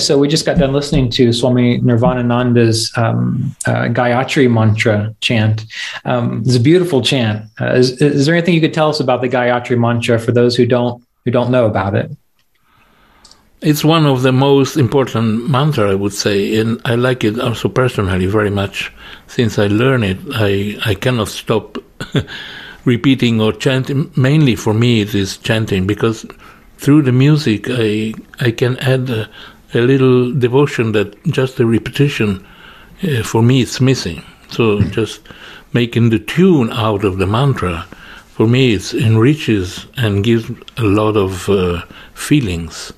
so 0.07 0.17
we 0.17 0.29
just 0.29 0.45
got 0.45 0.57
done 0.57 0.71
listening 0.71 1.09
to 1.11 1.33
Swami 1.33 1.79
Nirvanananda's 1.81 2.91
um, 2.95 3.53
uh, 3.65 3.89
Gayatri 3.89 4.49
mantra 4.49 5.13
chant. 5.19 5.65
Um, 6.05 6.43
it's 6.45 6.55
a 6.55 6.61
beautiful 6.61 7.01
chant. 7.01 7.45
Uh, 7.59 7.73
is, 7.73 8.01
is 8.01 8.25
there 8.25 8.33
anything 8.33 8.53
you 8.53 8.61
could 8.61 8.73
tell 8.73 8.89
us 8.89 9.01
about 9.01 9.19
the 9.21 9.27
Gayatri 9.27 9.77
mantra 9.77 10.17
for 10.17 10.31
those 10.31 10.55
who 10.55 10.65
don't 10.65 11.03
who 11.25 11.31
don't 11.31 11.51
know 11.51 11.65
about 11.65 11.93
it? 11.93 12.09
It's 13.59 13.83
one 13.83 14.05
of 14.05 14.21
the 14.21 14.31
most 14.31 14.77
important 14.77 15.49
mantra, 15.49 15.91
I 15.91 15.95
would 15.95 16.13
say, 16.13 16.57
and 16.57 16.79
I 16.85 16.95
like 16.95 17.25
it 17.25 17.37
also 17.39 17.67
personally 17.67 18.27
very 18.27 18.51
much. 18.51 18.93
Since 19.25 19.59
I 19.59 19.67
learned 19.67 20.05
it, 20.05 20.17
I, 20.35 20.77
I 20.85 20.93
cannot 20.93 21.27
stop 21.27 21.77
repeating 22.85 23.41
or 23.41 23.51
chanting. 23.51 24.09
Mainly 24.15 24.55
for 24.55 24.73
me, 24.73 25.01
it 25.01 25.13
is 25.13 25.37
chanting 25.37 25.85
because 25.85 26.25
through 26.77 27.01
the 27.01 27.11
music, 27.11 27.65
I 27.67 28.13
I 28.39 28.51
can 28.51 28.77
add 28.77 29.09
a, 29.09 29.27
a 29.73 29.79
little 29.79 30.33
devotion 30.33 30.91
that 30.93 31.21
just 31.25 31.57
the 31.57 31.65
repetition 31.65 32.45
uh, 33.03 33.23
for 33.23 33.41
me 33.41 33.61
it's 33.61 33.79
missing. 33.81 34.23
So 34.49 34.81
just 34.81 35.21
making 35.73 36.09
the 36.09 36.19
tune 36.19 36.71
out 36.71 37.03
of 37.03 37.17
the 37.17 37.27
mantra 37.27 37.85
for 38.35 38.47
me 38.47 38.73
it 38.73 38.93
enriches 38.93 39.85
and 39.97 40.23
gives 40.23 40.49
a 40.77 40.83
lot 40.83 41.17
of 41.17 41.49
uh, 41.49 41.81
feelings 42.13 42.93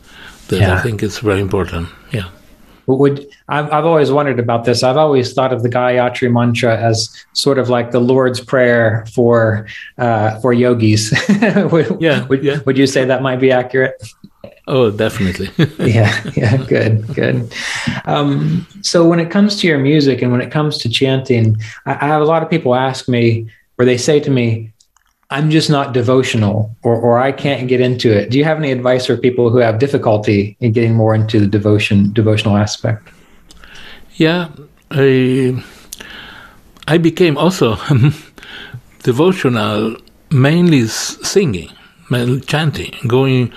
that 0.49 0.59
Yeah. 0.61 0.75
I 0.75 0.81
think 0.81 1.01
is 1.03 1.19
very 1.19 1.41
important. 1.41 1.89
Yeah. 2.11 2.29
Would 2.87 3.27
I've, 3.49 3.71
I've 3.71 3.85
always 3.85 4.11
wondered 4.11 4.39
about 4.39 4.65
this. 4.65 4.81
I've 4.81 4.97
always 4.97 5.33
thought 5.33 5.53
of 5.53 5.61
the 5.61 5.69
Gayatri 5.69 6.31
mantra 6.31 6.75
as 6.75 7.09
sort 7.33 7.59
of 7.59 7.69
like 7.69 7.91
the 7.91 7.99
Lord's 7.99 8.39
prayer 8.41 9.05
for 9.13 9.67
uh, 9.99 10.39
for 10.39 10.53
yogis. 10.53 11.13
would, 11.71 11.97
Yeah, 11.99 12.25
would, 12.27 12.43
yeah. 12.43 12.59
would 12.65 12.77
you 12.79 12.87
say 12.87 13.05
that 13.05 13.21
might 13.21 13.39
be 13.39 13.51
accurate? 13.51 13.93
Oh, 14.69 14.91
definitely. 14.91 15.49
yeah 15.79 16.13
yeah 16.35 16.55
good 16.57 17.07
good. 17.15 17.51
Um, 18.05 18.67
so 18.81 19.07
when 19.07 19.19
it 19.19 19.31
comes 19.31 19.59
to 19.59 19.67
your 19.67 19.79
music 19.79 20.21
and 20.21 20.31
when 20.31 20.41
it 20.41 20.51
comes 20.51 20.77
to 20.79 20.89
chanting 20.89 21.57
I, 21.85 21.93
I 21.93 22.07
have 22.07 22.21
a 22.21 22.25
lot 22.25 22.43
of 22.43 22.49
people 22.49 22.75
ask 22.75 23.09
me 23.09 23.49
or 23.77 23.85
they 23.85 23.97
say 23.97 24.19
to 24.19 24.29
me 24.29 24.71
i'm 25.31 25.49
just 25.49 25.69
not 25.69 25.93
devotional 25.93 26.75
or, 26.83 26.95
or 26.95 27.19
i 27.19 27.31
can't 27.31 27.67
get 27.67 27.81
into 27.81 28.09
it. 28.15 28.29
Do 28.29 28.37
you 28.37 28.43
have 28.43 28.57
any 28.57 28.71
advice 28.71 29.05
for 29.07 29.17
people 29.17 29.49
who 29.49 29.57
have 29.57 29.79
difficulty 29.79 30.55
in 30.59 30.71
getting 30.71 30.93
more 30.95 31.13
into 31.15 31.39
the 31.39 31.47
devotion 31.47 32.13
devotional 32.13 32.55
aspect? 32.57 33.09
Yeah, 34.19 34.49
I 34.91 35.63
I 36.89 36.97
became 36.97 37.37
also 37.37 37.77
devotional, 39.03 39.95
mainly 40.31 40.87
singing, 40.87 41.69
chanting, 42.47 42.95
going 43.07 43.53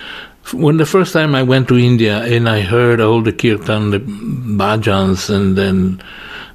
when 0.52 0.76
the 0.76 0.86
first 0.86 1.12
time 1.12 1.34
I 1.34 1.42
went 1.42 1.68
to 1.68 1.78
India 1.78 2.22
and 2.22 2.48
I 2.48 2.60
heard 2.60 3.00
all 3.00 3.22
the 3.22 3.32
kirtan, 3.32 3.90
the 3.90 4.00
bhajans, 4.00 5.30
and 5.30 5.56
then 5.56 6.02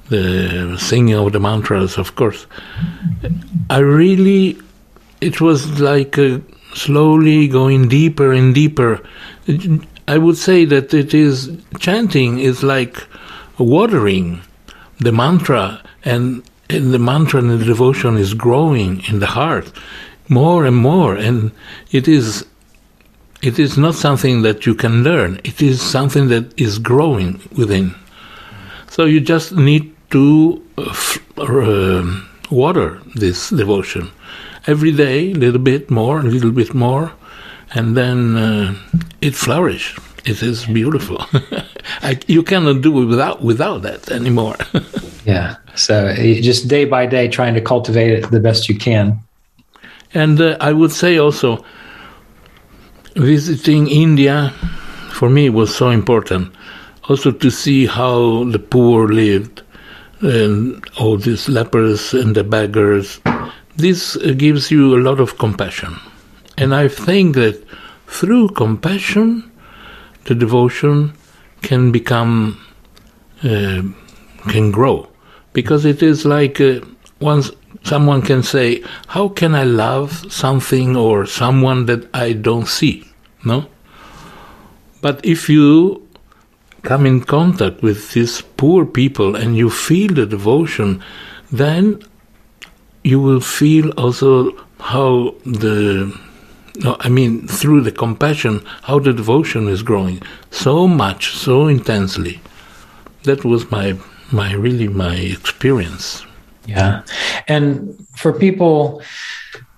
the 0.08 0.76
singing 0.78 1.14
of 1.14 1.32
the 1.32 1.40
mantras, 1.40 1.98
of 1.98 2.14
course, 2.14 2.46
I 3.70 3.78
really, 3.78 4.58
it 5.20 5.40
was 5.40 5.80
like 5.80 6.18
uh, 6.18 6.38
slowly 6.74 7.48
going 7.48 7.88
deeper 7.88 8.32
and 8.32 8.54
deeper. 8.54 9.00
I 10.06 10.18
would 10.18 10.36
say 10.36 10.64
that 10.66 10.94
it 10.94 11.12
is 11.12 11.50
chanting 11.78 12.38
is 12.38 12.62
like 12.62 13.06
watering 13.58 14.40
the 15.00 15.12
mantra, 15.12 15.82
and, 16.04 16.42
and 16.70 16.92
the 16.94 16.98
mantra 16.98 17.40
and 17.40 17.50
the 17.50 17.64
devotion 17.64 18.16
is 18.16 18.34
growing 18.34 19.02
in 19.08 19.20
the 19.20 19.26
heart 19.26 19.72
more 20.28 20.66
and 20.66 20.76
more, 20.76 21.14
and 21.14 21.50
it 21.90 22.06
is 22.06 22.44
it 23.42 23.58
is 23.58 23.78
not 23.78 23.94
something 23.94 24.42
that 24.42 24.66
you 24.66 24.74
can 24.74 25.02
learn. 25.04 25.40
It 25.44 25.62
is 25.62 25.80
something 25.80 26.28
that 26.28 26.60
is 26.60 26.78
growing 26.78 27.40
within. 27.56 27.94
So 28.88 29.04
you 29.04 29.20
just 29.20 29.52
need 29.52 29.94
to 30.10 30.62
uh, 30.76 30.82
f- 30.88 31.18
uh, 31.38 32.04
water 32.50 33.00
this 33.14 33.50
devotion 33.50 34.10
every 34.66 34.92
day, 34.92 35.30
a 35.30 35.34
little 35.34 35.60
bit 35.60 35.90
more, 35.90 36.20
a 36.20 36.24
little 36.24 36.50
bit 36.50 36.74
more, 36.74 37.12
and 37.74 37.96
then 37.96 38.36
uh, 38.36 38.74
it 39.20 39.34
flourishes. 39.34 40.02
It 40.24 40.42
is 40.42 40.66
beautiful. 40.66 41.24
I, 42.02 42.18
you 42.26 42.42
cannot 42.42 42.82
do 42.82 43.02
it 43.02 43.06
without 43.06 43.42
without 43.42 43.82
that 43.82 44.10
anymore. 44.10 44.56
Yeah. 45.24 45.56
So 45.74 46.14
just 46.14 46.68
day 46.68 46.86
by 46.86 47.04
day 47.04 47.28
trying 47.28 47.52
to 47.52 47.60
cultivate 47.60 48.12
it 48.12 48.30
the 48.30 48.40
best 48.40 48.66
you 48.66 48.78
can. 48.78 49.20
And 50.14 50.40
uh, 50.40 50.56
I 50.58 50.72
would 50.72 50.90
say 50.90 51.18
also, 51.18 51.62
visiting 53.18 53.88
India 53.88 54.50
for 55.12 55.28
me 55.28 55.50
was 55.50 55.74
so 55.74 55.90
important. 55.90 56.54
Also 57.08 57.32
to 57.32 57.50
see 57.50 57.86
how 57.86 58.44
the 58.44 58.58
poor 58.58 59.08
lived, 59.08 59.62
and 60.20 60.84
all 60.98 61.16
these 61.16 61.48
lepers 61.48 62.12
and 62.14 62.34
the 62.34 62.44
beggars. 62.44 63.20
This 63.76 64.16
uh, 64.16 64.34
gives 64.36 64.70
you 64.70 64.96
a 64.96 65.02
lot 65.02 65.20
of 65.20 65.38
compassion. 65.38 65.96
And 66.56 66.74
I 66.74 66.88
think 66.88 67.36
that 67.36 67.62
through 68.08 68.48
compassion, 68.50 69.50
the 70.24 70.34
devotion 70.34 71.12
can 71.62 71.92
become, 71.92 72.60
uh, 73.44 73.82
can 74.48 74.72
grow. 74.72 75.08
Because 75.52 75.84
it 75.84 76.02
is 76.02 76.24
like 76.24 76.60
uh, 76.60 76.80
once 77.20 77.50
someone 77.82 78.22
can 78.22 78.42
say, 78.42 78.82
How 79.08 79.28
can 79.28 79.54
I 79.54 79.64
love 79.64 80.32
something 80.32 80.96
or 80.96 81.26
someone 81.26 81.86
that 81.86 82.08
I 82.14 82.32
don't 82.32 82.68
see? 82.68 83.04
No? 83.44 83.66
But 85.00 85.24
if 85.24 85.48
you 85.48 86.06
come 86.82 87.06
in 87.06 87.20
contact 87.20 87.82
with 87.82 88.12
these 88.12 88.40
poor 88.56 88.84
people 88.84 89.36
and 89.36 89.56
you 89.56 89.70
feel 89.70 90.14
the 90.14 90.26
devotion, 90.26 91.02
then 91.50 92.02
you 93.04 93.20
will 93.20 93.40
feel 93.40 93.90
also 93.92 94.52
how 94.80 95.34
the 95.44 96.16
no, 96.80 96.96
I 97.00 97.08
mean 97.08 97.48
through 97.48 97.80
the 97.80 97.90
compassion 97.90 98.64
how 98.82 99.00
the 99.00 99.12
devotion 99.12 99.68
is 99.68 99.82
growing 99.82 100.22
so 100.50 100.86
much, 100.86 101.34
so 101.34 101.66
intensely. 101.66 102.40
That 103.24 103.44
was 103.44 103.70
my 103.70 103.98
my 104.30 104.52
really 104.52 104.88
my 104.88 105.16
experience. 105.16 106.24
Yeah. 106.68 107.02
And 107.48 107.98
for 108.16 108.32
people 108.32 109.02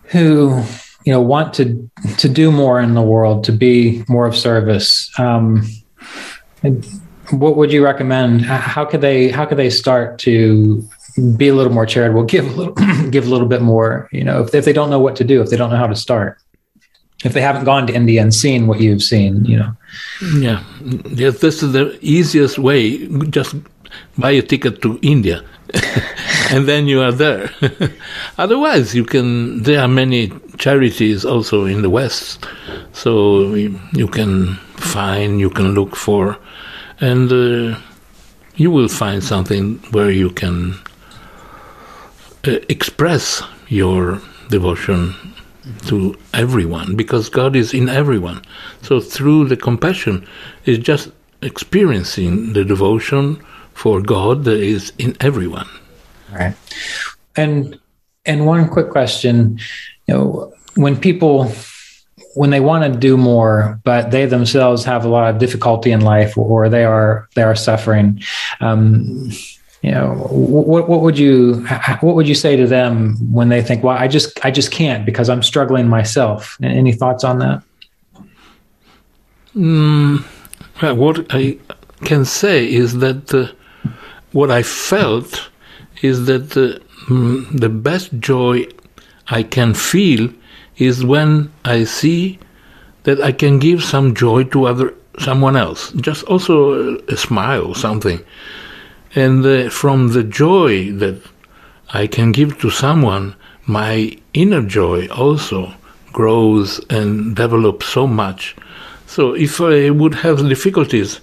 who 0.05 0.62
you 1.07 1.12
know 1.12 1.20
want 1.20 1.55
to 1.55 1.90
to 2.18 2.29
do 2.29 2.50
more 2.50 2.81
in 2.81 2.94
the 2.94 3.03
world, 3.03 3.44
to 3.44 3.53
be 3.53 4.05
more 4.09 4.26
of 4.26 4.37
service, 4.37 5.11
um, 5.18 5.66
what 7.31 7.57
would 7.57 7.72
you 7.72 7.85
recommend? 7.85 8.42
How 8.42 8.85
could 8.85 9.00
they 9.00 9.31
how 9.31 9.46
could 9.46 9.59
they 9.59 9.70
start 9.70 10.18
to 10.20 10.83
be 11.37 11.48
a 11.48 11.55
little 11.55 11.72
more 11.72 11.87
charitable, 11.87 12.24
give 12.24 12.46
a 12.46 12.50
little 12.50 12.74
give 13.11 13.26
a 13.26 13.31
little 13.31 13.48
bit 13.48 13.62
more, 13.62 14.09
you 14.12 14.24
know, 14.24 14.42
if, 14.42 14.55
if 14.55 14.64
they 14.64 14.72
don't 14.72 14.90
know 14.90 14.98
what 14.98 15.16
to 15.16 15.24
do, 15.24 15.40
if 15.40 15.50
they 15.50 15.57
don't 15.57 15.70
know 15.70 15.76
how 15.76 15.87
to 15.87 15.96
start. 15.96 16.38
If 17.22 17.35
they 17.35 17.42
haven't 17.42 17.64
gone 17.64 17.87
to 17.87 17.92
India 17.92 18.22
and 18.22 18.33
seen 18.33 18.66
what 18.66 18.81
you've 18.81 19.03
seen, 19.03 19.44
you 19.44 19.59
know. 19.59 19.76
Yeah, 20.38 20.64
this 20.81 21.62
is 21.62 21.72
the 21.72 21.98
easiest 22.00 22.59
way. 22.59 23.07
Just 23.29 23.55
buy 24.16 24.31
a 24.31 24.40
ticket 24.40 24.81
to 24.81 24.98
India, 25.03 25.44
and 26.50 26.66
then 26.66 26.87
you 26.87 27.00
are 27.00 27.12
there. 27.12 27.50
Otherwise, 28.38 28.94
you 28.94 29.04
can. 29.04 29.62
There 29.62 29.80
are 29.80 29.88
many 29.88 30.33
charities 30.59 31.24
also 31.24 31.64
in 31.64 31.83
the 31.83 31.90
West, 31.90 32.46
so 32.92 33.54
you 33.54 34.09
can 34.09 34.56
find, 34.76 35.40
you 35.40 35.50
can 35.50 35.74
look 35.74 35.96
for, 35.96 36.38
and 37.00 37.30
uh, 37.33 37.78
you 38.56 38.70
will 38.70 38.88
find 38.88 39.22
something 39.22 39.76
where 39.92 40.11
you 40.11 40.30
can 40.30 40.74
uh, 42.46 42.59
express 42.68 43.42
your 43.68 44.20
devotion 44.48 45.14
to 45.87 46.16
everyone 46.35 46.96
because 46.96 47.28
God 47.28 47.54
is 47.54 47.72
in 47.72 47.88
everyone. 47.88 48.42
So 48.83 49.00
through 49.00 49.48
the 49.48 49.56
compassion 49.56 50.26
is 50.64 50.78
just 50.78 51.11
experiencing 51.42 52.52
the 52.52 52.64
devotion 52.64 53.44
for 53.81 54.03
God 54.03 54.45
that 54.45 54.61
is 54.61 54.93
in 54.99 55.16
everyone. 55.21 55.66
Right. 56.31 56.55
And 57.35 57.81
and 58.27 58.45
one 58.45 58.69
quick 58.69 58.90
question, 58.90 59.59
you 60.07 60.14
know, 60.14 60.53
when 60.75 61.01
people 61.01 61.51
when 62.35 62.51
they 62.51 62.61
want 62.61 62.85
to 62.85 62.99
do 62.99 63.16
more, 63.16 63.81
but 63.83 64.11
they 64.11 64.27
themselves 64.27 64.85
have 64.85 65.07
a 65.07 65.09
lot 65.09 65.31
of 65.31 65.38
difficulty 65.38 65.93
in 65.93 66.03
life, 66.03 66.37
or 66.37 66.69
they 66.69 66.85
are 66.85 67.27
they 67.35 67.43
are 67.43 67.57
suffering, 67.57 68.21
um, 68.61 69.31
you 69.81 69.93
know, 69.93 70.29
what 70.29 70.87
what 70.87 71.01
would 71.01 71.19
you 71.19 71.66
what 72.03 72.14
would 72.16 72.29
you 72.29 72.35
say 72.35 72.57
to 72.57 72.66
them 72.66 73.16
when 73.33 73.49
they 73.49 73.62
think, 73.62 73.83
well, 73.83 73.97
I 73.97 74.09
just 74.09 74.45
I 74.45 74.51
just 74.51 74.71
can't 74.71 75.07
because 75.07 75.31
I'm 75.31 75.43
struggling 75.43 75.88
myself? 75.88 76.59
Any 76.62 76.93
thoughts 76.93 77.25
on 77.25 77.38
that? 77.38 77.62
Mm, 79.57 80.23
well, 80.83 80.97
what 80.97 81.27
I 81.31 81.57
can 82.05 82.27
say 82.27 82.71
is 82.71 82.99
that 82.99 83.35
uh, 83.35 83.49
what 84.33 84.51
I 84.51 84.62
felt 84.62 85.51
is 86.03 86.27
that 86.27 86.57
uh, 86.57 86.79
mm, 87.07 87.61
the 87.61 87.69
best 87.69 88.19
joy 88.19 88.66
I 89.29 89.43
can 89.43 89.75
feel 89.75 90.31
is 90.77 91.05
when 91.05 91.53
I 91.64 91.85
see 91.85 92.38
that 93.05 93.21
I 93.21 93.33
can 93.33 93.59
give 93.59 93.83
some 93.83 94.14
joy 94.14 94.45
to 94.45 94.66
other 94.66 94.95
someone 95.19 95.57
else, 95.57 95.93
just 95.93 96.25
also 96.25 96.99
a, 96.99 97.16
smile, 97.16 97.75
something, 97.75 98.25
and 99.14 99.45
uh, 99.45 99.69
from 99.69 100.09
the 100.09 100.23
joy 100.23 100.90
that 100.93 101.21
I 101.90 102.07
can 102.07 102.33
give 102.33 102.59
to 102.61 102.71
someone, 102.71 103.35
my 103.66 104.16
inner 104.33 104.62
joy 104.62 105.09
also 105.09 105.75
grows 106.12 106.81
and 106.88 107.37
develops 107.37 107.87
so 107.87 108.07
much. 108.07 108.57
So 109.07 109.35
if 109.35 109.61
I 109.61 109.90
would 109.90 110.14
have 110.14 110.49
difficulties, 110.49 111.21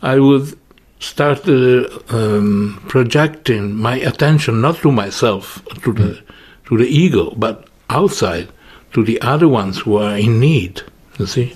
I 0.00 0.18
would 0.18 0.56
start 0.98 1.48
uh, 1.48 1.88
um, 2.08 2.82
projecting 2.88 3.74
my 3.74 3.96
attention 3.96 4.60
not 4.60 4.76
to 4.78 4.92
myself, 4.92 5.64
to 5.82 5.92
the 5.92 6.22
to 6.66 6.78
the 6.78 6.86
ego, 6.86 7.32
but 7.36 7.68
outside 7.90 8.48
to 8.92 9.04
the 9.04 9.20
other 9.20 9.48
ones 9.48 9.80
who 9.80 9.96
are 9.96 10.16
in 10.16 10.40
need. 10.40 10.82
You 11.18 11.26
see? 11.26 11.54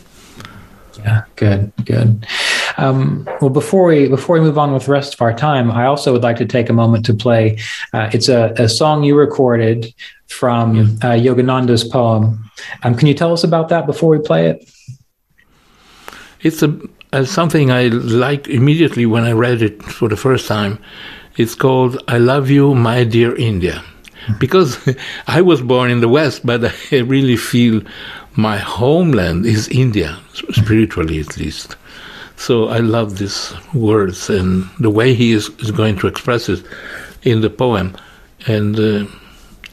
Yeah, 0.98 1.22
good, 1.36 1.72
good. 1.84 2.26
Um, 2.76 3.28
well, 3.40 3.50
before 3.50 3.86
we 3.86 4.08
before 4.08 4.34
we 4.34 4.40
move 4.40 4.58
on 4.58 4.72
with 4.72 4.86
the 4.86 4.92
rest 4.92 5.14
of 5.14 5.22
our 5.22 5.32
time, 5.32 5.70
I 5.70 5.86
also 5.86 6.12
would 6.12 6.22
like 6.22 6.36
to 6.36 6.46
take 6.46 6.68
a 6.68 6.72
moment 6.72 7.06
to 7.06 7.14
play. 7.14 7.58
Uh, 7.92 8.10
it's 8.12 8.28
a, 8.28 8.52
a 8.56 8.68
song 8.68 9.04
you 9.04 9.16
recorded 9.16 9.94
from 10.28 10.98
uh, 11.02 11.16
Yogananda's 11.16 11.84
poem. 11.84 12.50
Um, 12.82 12.94
can 12.94 13.08
you 13.08 13.14
tell 13.14 13.32
us 13.32 13.44
about 13.44 13.68
that 13.70 13.86
before 13.86 14.10
we 14.10 14.18
play 14.18 14.50
it? 14.50 14.70
It's 16.42 16.62
a, 16.62 16.78
a 17.12 17.24
something 17.26 17.70
I 17.70 17.88
like 17.88 18.48
immediately 18.48 19.06
when 19.06 19.24
I 19.24 19.32
read 19.32 19.62
it 19.62 19.82
for 19.82 20.08
the 20.08 20.16
first 20.16 20.46
time. 20.46 20.78
It's 21.36 21.54
called 21.54 22.02
"I 22.08 22.18
Love 22.18 22.50
You, 22.50 22.74
My 22.74 23.04
Dear 23.04 23.34
India," 23.36 23.82
because 24.38 24.76
I 25.26 25.40
was 25.40 25.60
born 25.60 25.90
in 25.90 26.00
the 26.00 26.08
West, 26.08 26.44
but 26.44 26.64
I 26.92 26.98
really 26.98 27.36
feel 27.36 27.80
my 28.36 28.58
homeland 28.58 29.46
is 29.46 29.68
India, 29.68 30.18
spiritually 30.52 31.20
at 31.20 31.36
least. 31.36 31.76
So 32.36 32.68
I 32.68 32.78
love 32.78 33.18
these 33.18 33.52
words 33.74 34.30
and 34.30 34.64
the 34.78 34.90
way 34.90 35.12
he 35.14 35.32
is, 35.32 35.48
is 35.58 35.72
going 35.72 35.98
to 35.98 36.06
express 36.06 36.48
it 36.48 36.64
in 37.24 37.40
the 37.40 37.50
poem. 37.50 37.96
And 38.46 38.78
uh, 38.78 39.06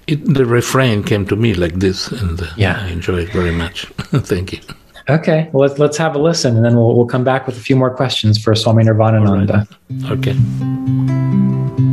it, 0.08 0.26
the 0.26 0.46
refrain 0.46 1.04
came 1.04 1.28
to 1.28 1.36
me 1.36 1.54
like 1.54 1.76
this, 1.76 2.08
and 2.08 2.42
uh, 2.42 2.48
Yeah. 2.58 2.80
I 2.82 2.88
enjoy 2.88 3.20
it 3.20 3.30
very 3.30 3.52
much. 3.52 3.86
Thank 4.32 4.54
you. 4.54 4.60
Okay, 5.08 5.50
well, 5.52 5.68
let's 5.68 5.80
let's 5.80 5.98
have 5.98 6.16
a 6.16 6.20
listen, 6.20 6.56
and 6.56 6.66
then 6.66 6.76
we'll 6.76 6.96
we'll 6.96 7.06
come 7.06 7.24
back 7.24 7.46
with 7.46 7.58
a 7.58 7.62
few 7.62 7.76
more 7.76 7.94
questions 7.94 8.42
for 8.42 8.56
Swami 8.56 8.84
Nirvanananda. 8.84 9.68
Okay. 10.10 11.85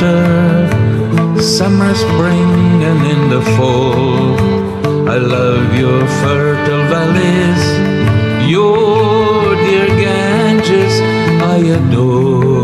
winter, 0.00 1.40
summer, 1.40 1.94
spring, 1.94 2.82
and 2.82 3.06
in 3.06 3.30
the 3.30 3.42
fall. 3.56 4.38
I 5.08 5.16
love 5.18 5.78
your 5.78 6.06
fertile 6.20 6.84
valleys, 6.92 7.64
your 8.48 9.56
dear 9.56 9.88
Ganges, 9.88 11.00
I 11.42 11.58
adore. 11.78 12.57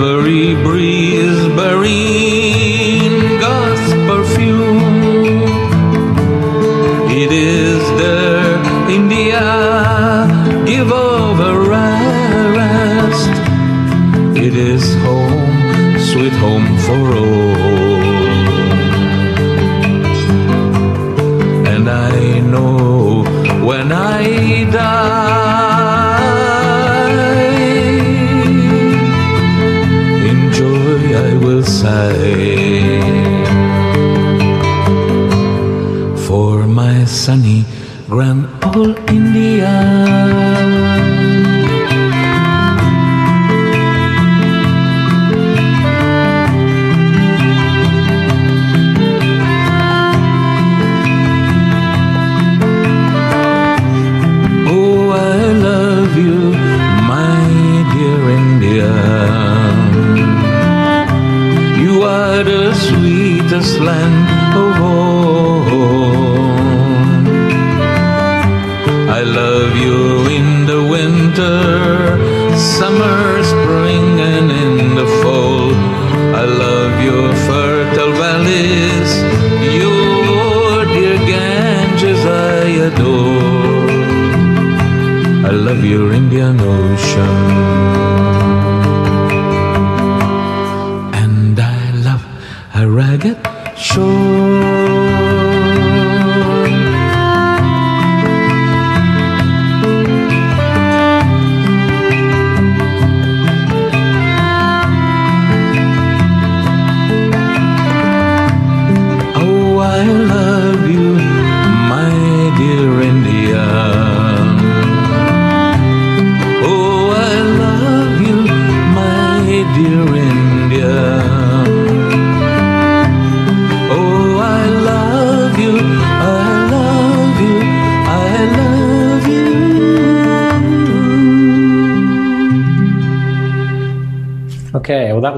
every 0.00 0.54
breeze 0.62 1.48
buries 1.56 2.17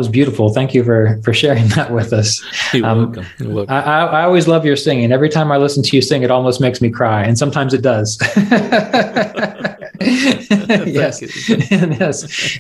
was 0.01 0.09
beautiful. 0.09 0.45
Thank 0.59 0.71
you 0.77 0.83
for 0.89 1.01
for 1.25 1.33
sharing 1.43 1.67
that 1.77 1.89
with 1.99 2.11
us. 2.21 2.29
You're 2.73 2.87
Um, 2.87 2.99
welcome. 2.99 3.27
You're 3.39 3.55
welcome. 3.59 3.75
I, 3.75 3.81
I, 3.97 3.99
I 4.21 4.23
always 4.29 4.47
love 4.55 4.63
your 4.65 4.77
singing. 4.87 5.09
Every 5.19 5.29
time 5.37 5.49
I 5.55 5.59
listen 5.67 5.83
to 5.89 5.93
you 5.97 6.03
sing, 6.11 6.21
it 6.27 6.31
almost 6.31 6.59
makes 6.67 6.81
me 6.85 6.89
cry, 7.01 7.21
and 7.29 7.35
sometimes 7.43 7.71
it 7.79 7.83
does. 7.93 8.09
yes, 10.01 11.15
yes, 12.03 12.15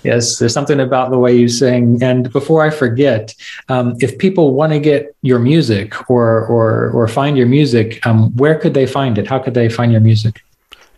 yes. 0.04 0.38
There's 0.38 0.52
something 0.58 0.80
about 0.80 1.10
the 1.10 1.18
way 1.24 1.32
you 1.42 1.48
sing. 1.48 2.02
And 2.02 2.30
before 2.32 2.60
I 2.68 2.70
forget, 2.70 3.34
um, 3.68 3.96
if 4.00 4.18
people 4.18 4.54
want 4.54 4.72
to 4.72 4.80
get 4.90 5.14
your 5.22 5.38
music 5.38 5.88
or 6.10 6.44
or 6.54 6.90
or 6.96 7.08
find 7.08 7.36
your 7.36 7.46
music, 7.58 8.04
um, 8.06 8.18
where 8.36 8.56
could 8.58 8.74
they 8.74 8.86
find 8.86 9.18
it? 9.18 9.26
How 9.32 9.38
could 9.38 9.54
they 9.54 9.68
find 9.68 9.92
your 9.92 10.00
music? 10.10 10.34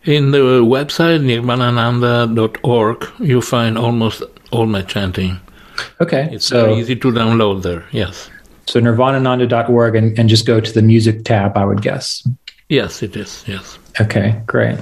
In 0.05 0.31
the 0.31 0.43
website 0.77 1.21
nirvanananda.org, 1.29 2.97
you 3.19 3.39
find 3.41 3.77
almost 3.77 4.21
all 4.51 4.65
my 4.65 4.81
chanting. 4.81 5.39
Okay, 6.01 6.29
It's 6.31 6.45
so 6.45 6.65
very 6.65 6.79
easy 6.79 6.95
to 6.95 7.11
download 7.11 7.61
there. 7.63 7.83
Yes. 7.91 8.29
so 8.67 8.79
nirvanananda.org 8.79 9.95
and, 9.95 10.17
and 10.19 10.29
just 10.29 10.45
go 10.45 10.59
to 10.59 10.71
the 10.71 10.81
music 10.81 11.23
tab, 11.25 11.57
I 11.57 11.65
would 11.65 11.81
guess. 11.81 12.25
Yes, 12.69 13.03
it 13.03 13.15
is. 13.15 13.43
Yes. 13.47 13.77
Okay, 14.01 14.41
great. 14.47 14.77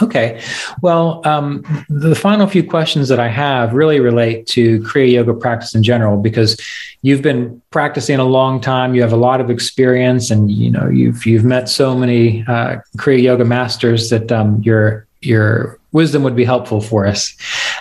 Okay, 0.00 0.40
well, 0.80 1.20
um, 1.24 1.62
the 1.90 2.14
final 2.14 2.46
few 2.46 2.64
questions 2.64 3.08
that 3.08 3.20
I 3.20 3.28
have 3.28 3.74
really 3.74 4.00
relate 4.00 4.46
to 4.48 4.80
Kriya 4.80 5.12
Yoga 5.12 5.34
practice 5.34 5.74
in 5.74 5.82
general 5.82 6.16
because 6.16 6.58
you've 7.02 7.20
been 7.22 7.60
practicing 7.70 8.18
a 8.18 8.24
long 8.24 8.58
time. 8.60 8.94
You 8.94 9.02
have 9.02 9.12
a 9.12 9.16
lot 9.18 9.40
of 9.40 9.50
experience, 9.50 10.30
and 10.30 10.50
you 10.50 10.70
know 10.70 10.88
you've 10.88 11.24
you've 11.26 11.44
met 11.44 11.68
so 11.68 11.94
many 11.94 12.42
uh, 12.48 12.78
Kriya 12.96 13.22
Yoga 13.22 13.44
masters 13.44 14.08
that 14.10 14.32
um, 14.32 14.62
your 14.62 15.06
your 15.22 15.78
wisdom 15.92 16.22
would 16.22 16.36
be 16.36 16.44
helpful 16.44 16.80
for 16.80 17.06
us. 17.06 17.36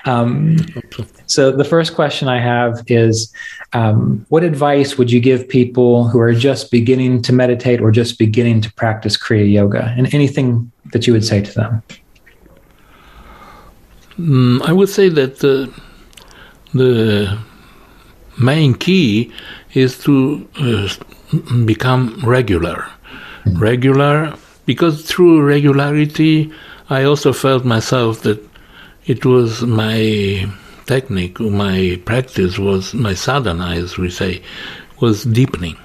Um, 0.06 0.58
so 1.26 1.52
the 1.52 1.64
first 1.64 1.96
question 1.96 2.28
I 2.28 2.40
have 2.40 2.84
is, 2.88 3.34
um, 3.74 4.26
what 4.30 4.44
advice 4.44 4.98
would 4.98 5.12
you 5.12 5.20
give 5.20 5.48
people 5.48 6.08
who 6.08 6.20
are 6.20 6.34
just 6.34 6.72
beginning 6.72 7.22
to 7.24 7.34
meditate 7.34 7.82
or 7.82 7.92
just 7.92 8.20
beginning 8.20 8.62
to 8.62 8.74
practice 8.74 9.18
Kriya 9.18 9.52
Yoga, 9.52 9.94
and 9.98 10.14
anything 10.14 10.72
that 10.92 11.08
you 11.08 11.14
would 11.14 11.26
say 11.26 11.42
to 11.42 11.54
them? 11.54 11.84
Mm, 14.20 14.62
I 14.62 14.74
would 14.74 14.90
say 14.90 15.10
that 15.10 15.44
uh, 15.44 15.72
the 16.74 17.40
main 18.38 18.74
key 18.76 19.32
is 19.74 19.98
to 20.00 20.48
uh, 20.60 20.90
become 21.66 22.20
regular. 22.24 22.86
Regular, 23.54 24.36
because 24.66 25.04
through 25.10 25.42
regularity, 25.42 26.52
I 26.92 27.06
also 27.06 27.32
felt 27.32 27.64
myself 27.64 28.22
that 28.24 28.46
it 29.06 29.26
was 29.26 29.62
my 29.62 30.52
technique, 30.88 31.40
my 31.40 31.98
practice 32.04 32.60
was 32.60 32.94
my 32.94 33.14
sadhana, 33.14 33.68
as 33.70 33.98
we 33.98 34.10
say, 34.10 34.42
was 35.00 35.24
deepening. 35.24 35.78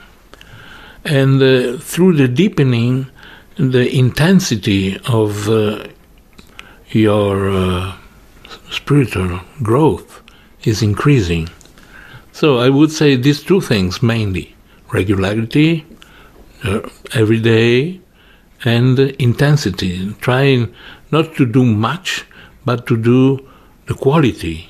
And 1.05 1.41
uh, 1.41 1.79
through 1.79 2.15
the 2.17 2.27
deepening, 2.27 3.07
the 3.55 3.89
intensity 3.97 4.99
of 5.07 5.49
uh, 5.49 5.87
your 6.91 7.51
uh, 7.51 7.95
spiritual 8.71 9.39
growth 9.63 10.21
is 10.65 10.83
increasing. 10.83 11.49
So 12.33 12.59
I 12.59 12.69
would 12.69 12.91
say 12.91 13.15
these 13.15 13.45
two 13.45 13.61
things 13.61 14.03
mainly 14.03 14.57
regularity, 14.93 15.87
uh, 16.65 16.81
every 17.15 17.39
day, 17.39 18.01
and 18.65 18.99
intensity. 18.99 20.13
Trying 20.21 20.75
not 21.11 21.35
to 21.37 21.47
do 21.47 21.65
much, 21.65 22.25
but 22.65 22.87
to 22.87 22.97
do 22.97 23.47
the 23.87 23.95
quality 23.95 24.69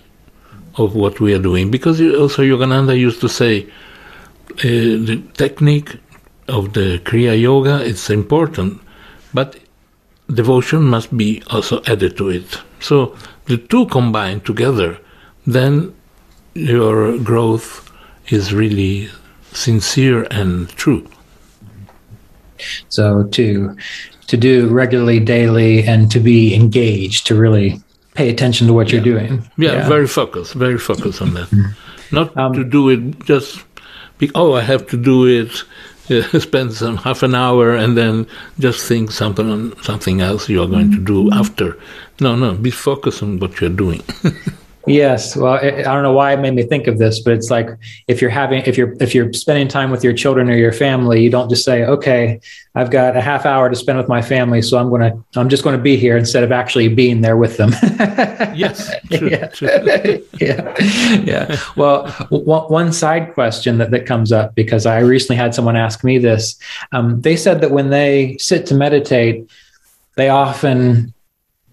of 0.76 0.94
what 0.94 1.20
we 1.20 1.34
are 1.34 1.38
doing. 1.38 1.70
Because 1.70 2.00
also 2.00 2.42
Yogananda 2.42 2.98
used 2.98 3.20
to 3.20 3.28
say 3.28 3.64
uh, 3.64 4.62
the 4.62 5.22
technique 5.34 5.96
of 6.48 6.74
the 6.74 7.00
Kriya 7.04 7.40
Yoga 7.40 7.82
is 7.82 8.10
important, 8.10 8.80
but 9.34 9.58
devotion 10.32 10.82
must 10.82 11.16
be 11.16 11.42
also 11.50 11.82
added 11.86 12.16
to 12.16 12.28
it. 12.30 12.60
So 12.80 13.16
the 13.46 13.58
two 13.58 13.86
combined 13.86 14.44
together, 14.44 14.98
then 15.46 15.94
your 16.54 17.18
growth 17.18 17.90
is 18.28 18.52
really 18.52 19.08
sincere 19.52 20.26
and 20.30 20.68
true. 20.70 21.06
So 22.88 23.24
to 23.24 23.76
to 24.28 24.36
do 24.36 24.68
regularly, 24.68 25.20
daily, 25.20 25.84
and 25.86 26.10
to 26.10 26.20
be 26.20 26.54
engaged, 26.54 27.26
to 27.28 27.34
really 27.34 27.80
pay 28.14 28.28
attention 28.30 28.66
to 28.66 28.72
what 28.72 28.90
you're 28.90 29.02
doing. 29.02 29.48
Yeah, 29.56 29.88
very 29.88 30.06
focused, 30.06 30.54
very 30.54 30.78
focused 30.78 31.20
on 31.22 31.34
that. 31.34 31.48
Not 32.12 32.36
Um, 32.36 32.52
to 32.54 32.64
do 32.64 32.88
it 32.88 33.24
just, 33.24 33.62
be, 34.18 34.30
oh, 34.34 34.54
I 34.54 34.62
have 34.62 34.86
to 34.88 34.96
do 34.96 35.26
it, 35.26 35.64
uh, 36.10 36.38
spend 36.40 36.72
some 36.72 36.96
half 36.96 37.22
an 37.22 37.34
hour 37.34 37.74
and 37.74 37.96
then 37.96 38.26
just 38.58 38.86
think 38.88 39.10
something 39.10 39.50
on 39.50 39.74
something 39.82 40.20
else 40.20 40.48
you 40.48 40.62
are 40.62 40.68
going 40.68 40.90
to 40.92 40.98
do 40.98 41.30
after. 41.32 41.76
No, 42.20 42.36
no, 42.36 42.54
be 42.54 42.70
focused 42.70 43.22
on 43.22 43.38
what 43.38 43.60
you're 43.60 43.70
doing. 43.70 44.02
Yes. 44.86 45.34
Well, 45.34 45.54
I, 45.54 45.68
I 45.68 45.82
don't 45.82 46.02
know 46.04 46.12
why 46.12 46.32
it 46.32 46.40
made 46.40 46.54
me 46.54 46.62
think 46.62 46.86
of 46.86 46.98
this, 46.98 47.18
but 47.20 47.32
it's 47.32 47.50
like 47.50 47.68
if 48.06 48.20
you're 48.20 48.30
having 48.30 48.62
if 48.66 48.78
you're 48.78 48.94
if 49.00 49.14
you're 49.14 49.32
spending 49.32 49.66
time 49.66 49.90
with 49.90 50.04
your 50.04 50.12
children 50.12 50.48
or 50.48 50.56
your 50.56 50.72
family, 50.72 51.22
you 51.22 51.30
don't 51.30 51.48
just 51.48 51.64
say, 51.64 51.84
"Okay, 51.84 52.40
I've 52.76 52.90
got 52.90 53.16
a 53.16 53.20
half 53.20 53.44
hour 53.46 53.68
to 53.68 53.74
spend 53.74 53.98
with 53.98 54.08
my 54.08 54.22
family, 54.22 54.62
so 54.62 54.78
I'm 54.78 54.88
gonna 54.88 55.12
I'm 55.34 55.48
just 55.48 55.64
going 55.64 55.76
to 55.76 55.82
be 55.82 55.96
here," 55.96 56.16
instead 56.16 56.44
of 56.44 56.52
actually 56.52 56.88
being 56.88 57.20
there 57.20 57.36
with 57.36 57.56
them. 57.56 57.70
yes, 58.54 58.94
true, 59.10 59.28
yeah. 59.28 59.46
true. 59.48 59.68
yeah. 60.40 60.74
Yeah. 61.24 61.60
Well, 61.76 62.08
one, 62.30 62.64
one 62.64 62.92
side 62.92 63.34
question 63.34 63.78
that, 63.78 63.90
that 63.90 64.06
comes 64.06 64.30
up 64.30 64.54
because 64.54 64.86
I 64.86 65.00
recently 65.00 65.36
had 65.36 65.54
someone 65.54 65.76
ask 65.76 66.04
me 66.04 66.18
this. 66.18 66.56
Um, 66.92 67.20
they 67.22 67.36
said 67.36 67.60
that 67.60 67.72
when 67.72 67.90
they 67.90 68.36
sit 68.38 68.66
to 68.66 68.74
meditate, 68.74 69.50
they 70.14 70.28
often 70.28 71.12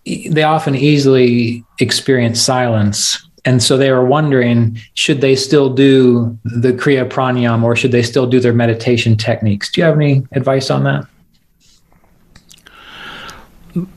they 0.06 0.44
often 0.44 0.76
easily 0.76 1.64
experience 1.80 2.42
silence. 2.42 3.26
And 3.46 3.62
so 3.62 3.78
they 3.78 3.92
were 3.92 4.06
wondering, 4.06 4.80
should 4.94 5.20
they 5.22 5.36
still 5.36 5.70
do 5.74 6.38
the 6.46 6.72
Kriya 6.72 7.10
Pranayam 7.10 7.64
or 7.64 7.76
should 7.76 7.92
they 7.92 8.04
still 8.04 8.26
do 8.26 8.40
their 8.40 8.54
meditation 8.54 9.18
techniques? 9.18 9.72
Do 9.72 9.82
you 9.82 9.86
have 9.86 9.96
any 9.96 10.26
advice 10.32 10.70
on 10.70 10.84
that? 10.86 11.06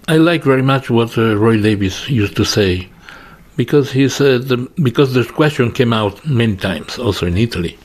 I 0.08 0.16
like 0.16 0.42
very 0.42 0.62
much 0.62 0.90
what 0.90 1.16
uh, 1.18 1.36
Roy 1.36 1.60
Davis 1.60 2.08
used 2.08 2.34
to 2.36 2.44
say, 2.44 2.88
because 3.56 3.92
he 3.92 4.08
said 4.08 4.50
um, 4.50 4.70
because 4.82 5.12
this 5.12 5.30
question 5.30 5.70
came 5.70 5.92
out 5.92 6.24
many 6.26 6.56
times, 6.56 6.98
also 6.98 7.26
in 7.26 7.36
Italy, 7.36 7.76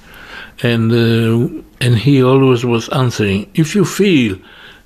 and 0.64 0.92
uh, 0.92 1.62
and 1.82 1.98
he 1.98 2.24
always 2.24 2.64
was 2.64 2.88
answering. 2.90 3.50
If 3.56 3.76
you 3.76 3.84
feel 3.84 4.38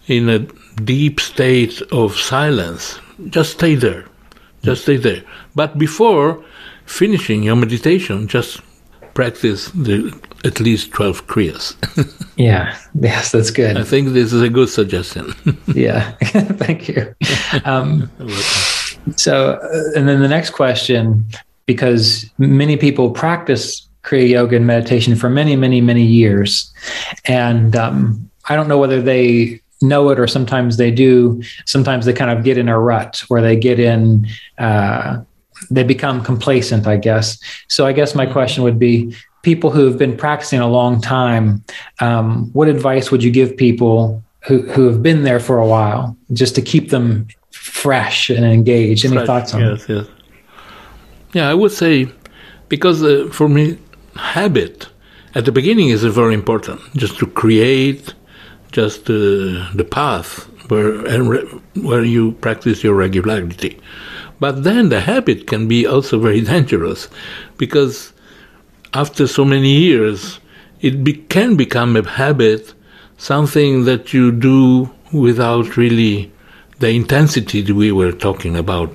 in 0.08 0.30
a 0.30 0.40
deep 0.84 1.20
state 1.20 1.80
of 1.92 2.16
silence, 2.18 3.00
just 3.30 3.54
stay 3.54 3.76
there, 3.76 4.06
just 4.64 4.84
stay 4.84 4.98
there. 4.98 5.24
But 5.56 5.78
before 5.78 6.44
finishing 6.86 7.44
your 7.44 7.56
meditation, 7.56 8.28
just 8.28 8.62
practice 9.14 9.70
the 9.72 10.14
at 10.44 10.60
least 10.60 10.92
twelve 10.92 11.28
kriyas. 11.28 11.76
Yeah. 12.38 12.78
Yes, 13.00 13.32
that's 13.32 13.50
good. 13.50 13.78
I 13.78 13.84
think 13.84 14.10
this 14.10 14.34
is 14.34 14.42
a 14.42 14.50
good 14.50 14.68
suggestion. 14.68 15.34
yeah. 15.68 16.12
Thank 16.60 16.90
you. 16.90 17.16
Um, 17.64 18.12
so, 19.16 19.52
uh, 19.54 19.98
and 19.98 20.08
then 20.08 20.20
the 20.20 20.28
next 20.28 20.50
question, 20.50 21.26
because 21.66 22.30
many 22.38 22.76
people 22.76 23.12
practice 23.12 23.88
Kriya 24.04 24.30
Yoga 24.30 24.58
and 24.58 24.68
meditation 24.68 25.16
for 25.16 25.30
many, 25.30 25.56
many, 25.56 25.80
many 25.80 26.04
years, 26.04 26.74
and 27.24 27.76
um, 27.76 28.30
I 28.50 28.56
don't 28.56 28.68
know 28.68 28.78
whether 28.78 29.02
they 29.02 29.62
know 29.82 30.10
it 30.10 30.20
or 30.20 30.28
sometimes 30.28 30.78
they 30.78 30.92
do. 30.92 31.42
Sometimes 31.66 32.06
they 32.06 32.14
kind 32.14 32.32
of 32.32 32.44
get 32.44 32.58
in 32.58 32.70
a 32.70 32.80
rut 32.80 33.24
where 33.28 33.42
they 33.42 33.56
get 33.56 33.80
in, 33.80 34.28
uh, 34.58 35.22
they 35.70 35.84
become 35.84 36.24
complacent, 36.24 36.88
I 36.88 36.98
guess. 36.98 37.40
So 37.68 37.86
I 37.86 37.94
guess 37.94 38.16
my 38.16 38.26
question 38.26 38.64
would 38.64 38.80
be 38.80 39.16
people 39.42 39.70
who 39.70 39.86
have 39.86 39.98
been 39.98 40.18
practicing 40.18 40.60
a 40.60 40.68
long 40.68 41.00
time, 41.02 41.64
um, 42.00 42.52
what 42.54 42.68
advice 42.68 43.12
would 43.12 43.24
you 43.24 43.32
give 43.32 43.56
people 43.56 44.24
who, 44.48 44.62
who 44.62 44.88
have 44.88 45.02
been 45.02 45.24
there 45.24 45.40
for 45.40 45.58
a 45.60 45.68
while 45.68 46.16
just 46.34 46.56
to 46.56 46.62
keep 46.62 46.90
them 46.90 47.28
fresh 47.52 48.30
and 48.30 48.46
engaged? 48.46 49.06
Any 49.06 49.16
Fresh, 49.16 49.28
thoughts 49.28 49.54
on 49.54 49.62
yes, 49.62 49.86
yes. 49.88 50.08
Yeah, 51.34 51.50
I 51.50 51.54
would 51.54 51.72
say 51.72 52.10
because 52.70 53.04
uh, 53.04 53.30
for 53.32 53.48
me, 53.50 53.78
habit 54.16 54.88
at 55.36 55.46
the 55.46 55.52
beginning 55.52 55.90
is 55.90 56.04
very 56.04 56.34
important. 56.34 56.80
Just 56.96 57.18
to 57.20 57.28
create, 57.28 58.14
just 58.76 59.10
uh, 59.10 59.72
the 59.74 59.88
path 59.90 60.50
where 60.70 61.06
and 61.06 61.30
re- 61.30 61.48
where 61.82 62.04
you 62.04 62.34
practice 62.34 62.84
your 62.84 62.94
regularity. 62.94 63.80
But 64.42 64.64
then 64.66 64.90
the 64.90 65.00
habit 65.00 65.48
can 65.48 65.68
be 65.68 65.88
also 65.88 66.20
very 66.20 66.42
dangerous, 66.54 67.08
because 67.58 68.12
after 68.94 69.28
so 69.28 69.46
many 69.46 69.72
years, 69.72 70.40
it 70.82 71.04
be- 71.06 71.24
can 71.30 71.56
become 71.56 71.96
a 71.96 72.04
habit, 72.08 72.74
something 73.18 73.86
that 73.86 74.14
you 74.14 74.32
do 74.32 74.90
without 75.14 75.78
really 75.78 76.32
the 76.80 76.90
intensity 76.90 77.62
that 77.62 77.74
we 77.74 77.94
were 77.94 78.12
talking 78.12 78.58
about 78.58 78.90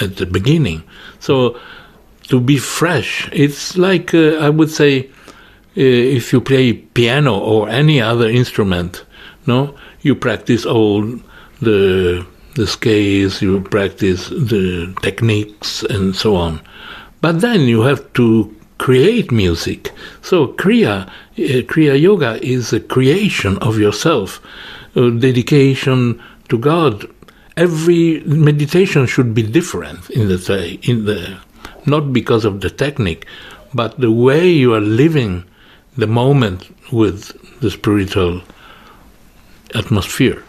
at 0.00 0.16
the 0.16 0.24
beginning. 0.24 0.82
So 1.20 1.60
to 2.28 2.40
be 2.40 2.56
fresh, 2.56 3.28
it's 3.32 3.76
like 3.76 4.14
uh, 4.14 4.46
I 4.46 4.48
would 4.48 4.70
say, 4.70 5.10
if 5.74 6.32
you 6.32 6.40
play 6.40 6.72
piano 6.72 7.38
or 7.38 7.68
any 7.68 8.00
other 8.00 8.28
instrument, 8.28 9.04
no, 9.46 9.74
you 10.02 10.14
practice 10.14 10.66
all 10.66 11.02
the 11.60 12.26
the 12.54 12.66
scales, 12.66 13.40
you 13.40 13.60
practice 13.60 14.28
the 14.30 14.92
techniques, 15.00 15.84
and 15.84 16.16
so 16.16 16.34
on. 16.34 16.60
But 17.20 17.40
then 17.40 17.62
you 17.62 17.82
have 17.82 18.12
to 18.14 18.54
create 18.78 19.30
music. 19.30 19.92
So 20.22 20.48
Kriya, 20.48 21.06
uh, 21.06 21.10
Kriya 21.36 22.00
Yoga 22.00 22.38
is 22.42 22.72
a 22.72 22.80
creation 22.80 23.58
of 23.58 23.78
yourself, 23.78 24.40
a 24.96 25.10
dedication 25.10 26.20
to 26.48 26.58
God. 26.58 27.06
Every 27.56 28.20
meditation 28.24 29.06
should 29.06 29.34
be 29.34 29.42
different 29.42 30.10
in 30.10 30.28
the 30.28 30.78
in 30.82 31.04
the 31.04 31.38
not 31.86 32.12
because 32.12 32.44
of 32.44 32.60
the 32.60 32.70
technique, 32.70 33.26
but 33.74 33.98
the 33.98 34.12
way 34.12 34.48
you 34.48 34.74
are 34.74 34.80
living 34.80 35.44
the 35.98 36.06
moment 36.06 36.64
with 36.92 37.36
the 37.60 37.70
spiritual 37.70 38.40
atmosphere. 39.74 40.42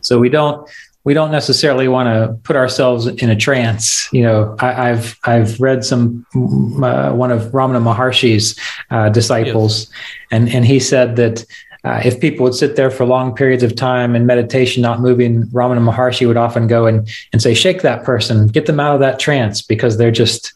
So 0.00 0.18
we 0.18 0.28
don't 0.28 0.68
we 1.04 1.14
don't 1.14 1.32
necessarily 1.32 1.88
want 1.88 2.06
to 2.06 2.32
put 2.44 2.54
ourselves 2.54 3.08
in 3.08 3.28
a 3.28 3.34
trance. 3.34 4.08
You 4.12 4.22
know, 4.22 4.56
I, 4.60 4.86
have 4.86 5.18
I've 5.24 5.60
read 5.60 5.84
some 5.84 6.24
uh, 6.34 7.12
one 7.12 7.32
of 7.32 7.50
Ramana 7.50 7.82
Maharshi's 7.82 8.56
uh, 8.90 9.08
disciples, 9.08 9.90
yes. 9.90 9.98
and 10.30 10.48
and 10.48 10.64
he 10.64 10.80
said 10.80 11.16
that. 11.16 11.44
Uh, 11.84 12.00
if 12.04 12.20
people 12.20 12.44
would 12.44 12.54
sit 12.54 12.76
there 12.76 12.92
for 12.92 13.04
long 13.04 13.34
periods 13.34 13.64
of 13.64 13.74
time 13.74 14.14
in 14.14 14.24
meditation, 14.24 14.80
not 14.80 15.00
moving, 15.00 15.42
Ramana 15.46 15.80
Maharshi 15.80 16.28
would 16.28 16.36
often 16.36 16.68
go 16.68 16.86
and, 16.86 17.08
and 17.32 17.42
say, 17.42 17.54
shake 17.54 17.82
that 17.82 18.04
person, 18.04 18.46
get 18.46 18.66
them 18.66 18.78
out 18.78 18.94
of 18.94 19.00
that 19.00 19.18
trance 19.18 19.62
because 19.62 19.98
they're 19.98 20.12
just 20.12 20.52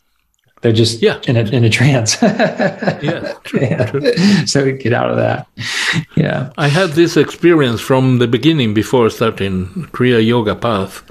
they're 0.66 0.74
just 0.74 1.00
yeah. 1.00 1.20
in 1.28 1.36
a 1.36 1.42
in 1.42 1.62
a 1.62 1.70
trance. 1.70 2.20
yeah, 2.22 3.34
true, 3.44 3.60
yeah. 3.60 3.86
True. 3.86 4.16
So 4.46 4.72
get 4.72 4.92
out 4.92 5.12
of 5.12 5.16
that. 5.16 5.46
Yeah. 6.16 6.50
I 6.58 6.66
had 6.66 6.90
this 6.90 7.16
experience 7.16 7.80
from 7.80 8.18
the 8.18 8.26
beginning 8.26 8.74
before 8.74 9.08
starting 9.10 9.68
Kriya 9.92 10.26
Yoga 10.26 10.56
path. 10.56 11.04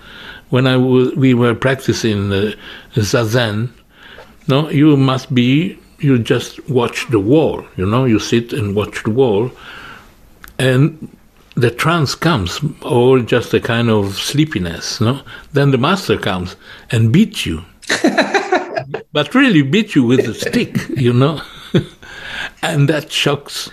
When 0.50 0.68
I 0.68 0.74
w- 0.74 1.16
we 1.16 1.34
were 1.34 1.56
practicing 1.56 2.28
the 2.32 2.58
zazen, 2.96 3.70
no, 4.50 4.70
you 4.70 4.98
must 4.98 5.34
be 5.34 5.80
you 6.00 6.20
just 6.20 6.70
watch 6.70 7.08
the 7.10 7.22
wall. 7.22 7.66
You 7.78 7.86
know, 7.86 8.04
you 8.04 8.20
sit 8.20 8.52
and 8.52 8.76
watch 8.76 9.04
the 9.04 9.12
wall, 9.12 9.52
and 10.60 11.08
the 11.56 11.72
trance 11.72 12.14
comes, 12.14 12.60
or 12.82 13.20
just 13.22 13.54
a 13.54 13.62
kind 13.62 13.90
of 13.90 14.16
sleepiness. 14.16 15.00
No, 15.00 15.22
then 15.54 15.72
the 15.72 15.78
master 15.78 16.18
comes 16.18 16.58
and 16.92 17.14
beats 17.14 17.46
you 17.46 17.64
but 19.12 19.34
really 19.36 19.62
beat 19.62 19.96
you 19.96 20.04
with 20.04 20.28
a 20.28 20.34
stick, 20.34 20.78
you 20.98 21.14
know, 21.14 21.42
and 22.62 22.90
that 22.90 23.12
shocks 23.12 23.70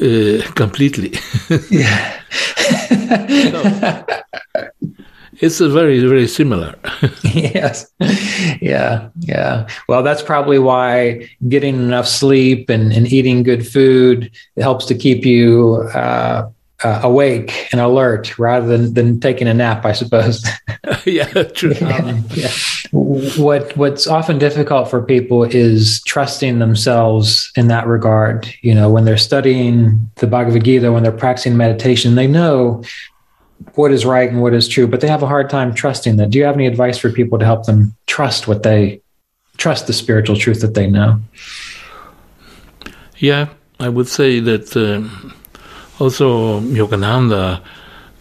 uh, 0.00 0.40
completely. 0.54 1.14
yeah. 1.70 2.12
it's 5.40 5.60
a 5.60 5.68
very 5.68 6.00
very 6.00 6.26
similar 6.26 6.74
yes 7.22 7.86
yeah 8.60 9.08
yeah 9.20 9.68
well 9.88 10.02
that's 10.02 10.22
probably 10.22 10.58
why 10.58 11.28
getting 11.48 11.74
enough 11.76 12.06
sleep 12.06 12.70
and, 12.70 12.92
and 12.92 13.12
eating 13.12 13.42
good 13.42 13.66
food 13.66 14.30
helps 14.56 14.86
to 14.86 14.94
keep 14.94 15.24
you 15.24 15.88
uh, 15.94 16.48
uh, 16.84 17.00
awake 17.02 17.68
and 17.72 17.80
alert 17.80 18.38
rather 18.38 18.66
than, 18.66 18.94
than 18.94 19.20
taking 19.20 19.48
a 19.48 19.54
nap, 19.54 19.84
I 19.84 19.92
suppose. 19.92 20.46
yeah, 21.04 21.26
true. 21.44 21.74
Um, 21.86 22.24
yeah. 22.34 22.50
What 22.92 23.76
what's 23.76 24.06
often 24.06 24.38
difficult 24.38 24.90
for 24.90 25.02
people 25.02 25.44
is 25.44 26.02
trusting 26.02 26.58
themselves 26.58 27.50
in 27.56 27.68
that 27.68 27.86
regard. 27.86 28.52
You 28.60 28.74
know, 28.74 28.90
when 28.90 29.04
they're 29.04 29.16
studying 29.16 30.10
the 30.16 30.26
Bhagavad 30.26 30.64
Gita, 30.64 30.92
when 30.92 31.02
they're 31.02 31.12
practicing 31.12 31.56
meditation, 31.56 32.16
they 32.16 32.26
know 32.26 32.82
what 33.74 33.92
is 33.92 34.04
right 34.04 34.28
and 34.28 34.42
what 34.42 34.52
is 34.52 34.68
true, 34.68 34.86
but 34.86 35.00
they 35.00 35.08
have 35.08 35.22
a 35.22 35.26
hard 35.26 35.48
time 35.48 35.74
trusting 35.74 36.16
that. 36.16 36.30
Do 36.30 36.38
you 36.38 36.44
have 36.44 36.54
any 36.54 36.66
advice 36.66 36.98
for 36.98 37.10
people 37.10 37.38
to 37.38 37.44
help 37.44 37.66
them 37.66 37.94
trust 38.06 38.46
what 38.46 38.62
they 38.62 39.00
trust 39.56 39.86
the 39.86 39.92
spiritual 39.92 40.36
truth 40.36 40.60
that 40.60 40.74
they 40.74 40.86
know? 40.86 41.20
Yeah, 43.18 43.48
I 43.80 43.88
would 43.88 44.08
say 44.08 44.40
that. 44.40 44.76
Uh, 44.76 45.32
also 45.98 46.60
Yogananda 46.60 47.62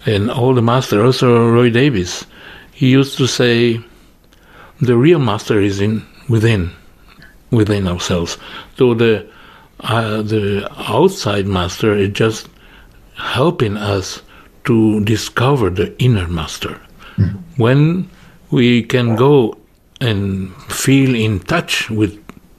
and 0.05 0.29
all 0.31 0.53
the 0.53 0.61
masters, 0.61 1.03
also 1.03 1.49
Roy 1.49 1.69
Davis, 1.69 2.25
he 2.71 2.89
used 2.89 3.17
to 3.17 3.27
say, 3.27 3.79
the 4.81 4.97
real 4.97 5.19
master 5.19 5.59
is 5.59 5.79
in 5.79 6.05
within, 6.29 6.71
within 7.51 7.87
ourselves. 7.87 8.37
So 8.77 8.93
the 8.93 9.27
uh, 9.81 10.21
the 10.21 10.69
outside 10.87 11.45
master 11.45 11.93
is 11.93 12.09
just 12.09 12.47
helping 13.15 13.77
us 13.77 14.21
to 14.63 15.03
discover 15.03 15.69
the 15.69 15.95
inner 16.01 16.27
master. 16.27 16.79
Mm. 17.17 17.39
When 17.57 18.09
we 18.51 18.83
can 18.83 19.15
go 19.15 19.57
and 20.01 20.53
feel 20.71 21.13
in 21.13 21.39
touch 21.41 21.89
with 21.89 22.17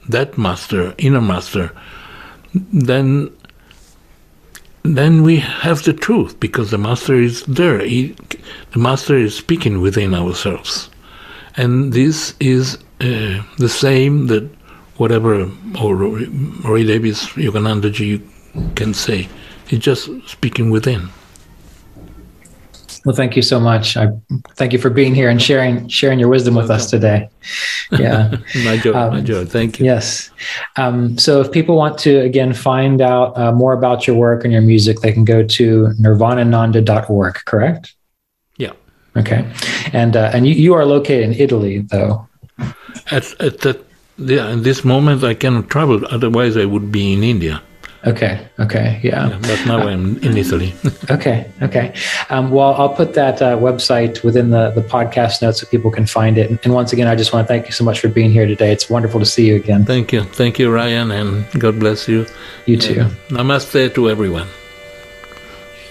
that 0.09 0.37
master, 0.37 0.93
inner 0.97 1.21
master, 1.21 1.71
then 2.53 3.35
then 4.95 5.23
we 5.23 5.37
have 5.37 5.83
the 5.83 5.93
truth 5.93 6.39
because 6.39 6.71
the 6.71 6.77
master 6.77 7.15
is 7.15 7.43
there. 7.45 7.79
He, 7.79 8.15
the 8.71 8.79
master 8.79 9.17
is 9.17 9.35
speaking 9.35 9.81
within 9.81 10.13
ourselves, 10.13 10.89
and 11.55 11.93
this 11.93 12.35
is 12.39 12.75
uh, 13.01 13.41
the 13.57 13.69
same 13.69 14.27
that 14.27 14.47
whatever 14.97 15.49
or 15.81 15.95
Roy 15.95 16.83
Davis, 16.85 17.25
Yoganandaji 17.29 18.75
can 18.75 18.93
say. 18.93 19.27
He's 19.67 19.79
just 19.79 20.09
speaking 20.27 20.69
within. 20.69 21.09
Well, 23.07 23.15
thank 23.15 23.37
you 23.37 23.41
so 23.41 23.57
much. 23.57 23.95
I 23.95 24.09
thank 24.55 24.73
you 24.73 24.79
for 24.79 24.89
being 24.89 25.15
here 25.15 25.29
and 25.29 25.41
sharing 25.41 25.87
sharing 25.87 26.19
your 26.19 26.27
wisdom 26.27 26.55
with 26.55 26.69
us 26.69 26.89
today. 26.89 27.29
Yeah, 27.89 28.35
my 28.65 28.75
joy, 28.75 28.91
um, 28.91 29.13
my 29.13 29.21
joy. 29.21 29.45
Thank 29.45 29.79
you. 29.79 29.85
Yes. 29.85 30.29
Um, 30.75 31.17
so, 31.17 31.39
if 31.39 31.49
people 31.49 31.77
want 31.77 31.97
to 31.99 32.19
again 32.19 32.51
find 32.51 32.99
out 32.99 33.37
uh, 33.37 33.53
more 33.53 33.71
about 33.71 34.07
your 34.07 34.17
work 34.17 34.43
and 34.43 34.51
your 34.51 34.61
music, 34.61 34.99
they 34.99 35.13
can 35.13 35.23
go 35.23 35.41
to 35.41 35.87
nirvanananda.org. 36.01 37.35
Correct? 37.45 37.95
Yeah. 38.57 38.73
Okay. 39.15 39.49
And 39.93 40.17
uh, 40.17 40.31
and 40.33 40.45
you, 40.45 40.55
you 40.55 40.73
are 40.73 40.83
located 40.83 41.23
in 41.29 41.33
Italy, 41.33 41.87
though. 41.89 42.27
At 43.09 43.23
at 43.39 43.61
that 43.61 43.85
yeah, 44.17 44.51
in 44.51 44.63
this 44.63 44.83
moment 44.83 45.23
I 45.23 45.33
cannot 45.33 45.69
travel. 45.69 46.05
Otherwise, 46.11 46.57
I 46.57 46.65
would 46.65 46.91
be 46.91 47.13
in 47.13 47.23
India. 47.23 47.63
Okay. 48.05 48.47
Okay. 48.59 48.99
Yeah. 49.03 49.29
yeah 49.29 49.39
but 49.41 49.65
now 49.65 49.79
I'm 49.87 50.17
in 50.17 50.37
Italy. 50.37 50.73
okay. 51.11 51.49
Okay. 51.61 51.93
Um, 52.29 52.51
well, 52.51 52.73
I'll 52.75 52.93
put 52.93 53.13
that 53.15 53.41
uh, 53.41 53.57
website 53.57 54.23
within 54.23 54.51
the, 54.51 54.71
the 54.71 54.81
podcast 54.81 55.41
notes 55.41 55.61
so 55.61 55.67
people 55.67 55.91
can 55.91 56.05
find 56.05 56.37
it. 56.37 56.63
And 56.63 56.73
once 56.73 56.93
again, 56.93 57.07
I 57.07 57.15
just 57.15 57.33
want 57.33 57.47
to 57.47 57.53
thank 57.53 57.65
you 57.65 57.71
so 57.71 57.83
much 57.83 57.99
for 57.99 58.07
being 58.07 58.31
here 58.31 58.45
today. 58.45 58.71
It's 58.71 58.89
wonderful 58.89 59.19
to 59.19 59.25
see 59.25 59.47
you 59.47 59.55
again. 59.55 59.85
Thank 59.85 60.13
you. 60.13 60.23
Thank 60.23 60.59
you, 60.59 60.71
Ryan, 60.71 61.11
and 61.11 61.45
God 61.59 61.79
bless 61.79 62.07
you. 62.07 62.25
You 62.65 62.77
too. 62.77 63.01
And 63.01 63.11
namaste 63.29 63.93
to 63.95 64.09
everyone. 64.09 64.47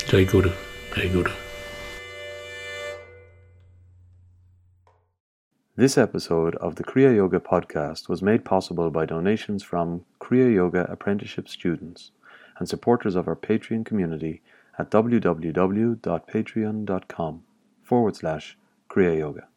Jai 0.08 0.24
Guru. 0.24 0.52
Jai 0.94 1.08
Guru. 1.08 1.32
This 5.78 5.98
episode 5.98 6.54
of 6.54 6.76
the 6.76 6.84
Kriya 6.84 7.16
Yoga 7.16 7.38
podcast 7.38 8.08
was 8.08 8.22
made 8.22 8.46
possible 8.46 8.90
by 8.90 9.04
donations 9.04 9.62
from 9.62 10.06
Kriya 10.18 10.54
Yoga 10.54 10.90
apprenticeship 10.90 11.50
students 11.50 12.12
and 12.58 12.66
supporters 12.66 13.14
of 13.14 13.28
our 13.28 13.36
Patreon 13.36 13.84
community 13.84 14.40
at 14.78 14.90
www.patreon.com 14.90 17.42
forward 17.82 18.16
slash 18.16 18.56
Kriya 18.88 19.18
Yoga. 19.18 19.48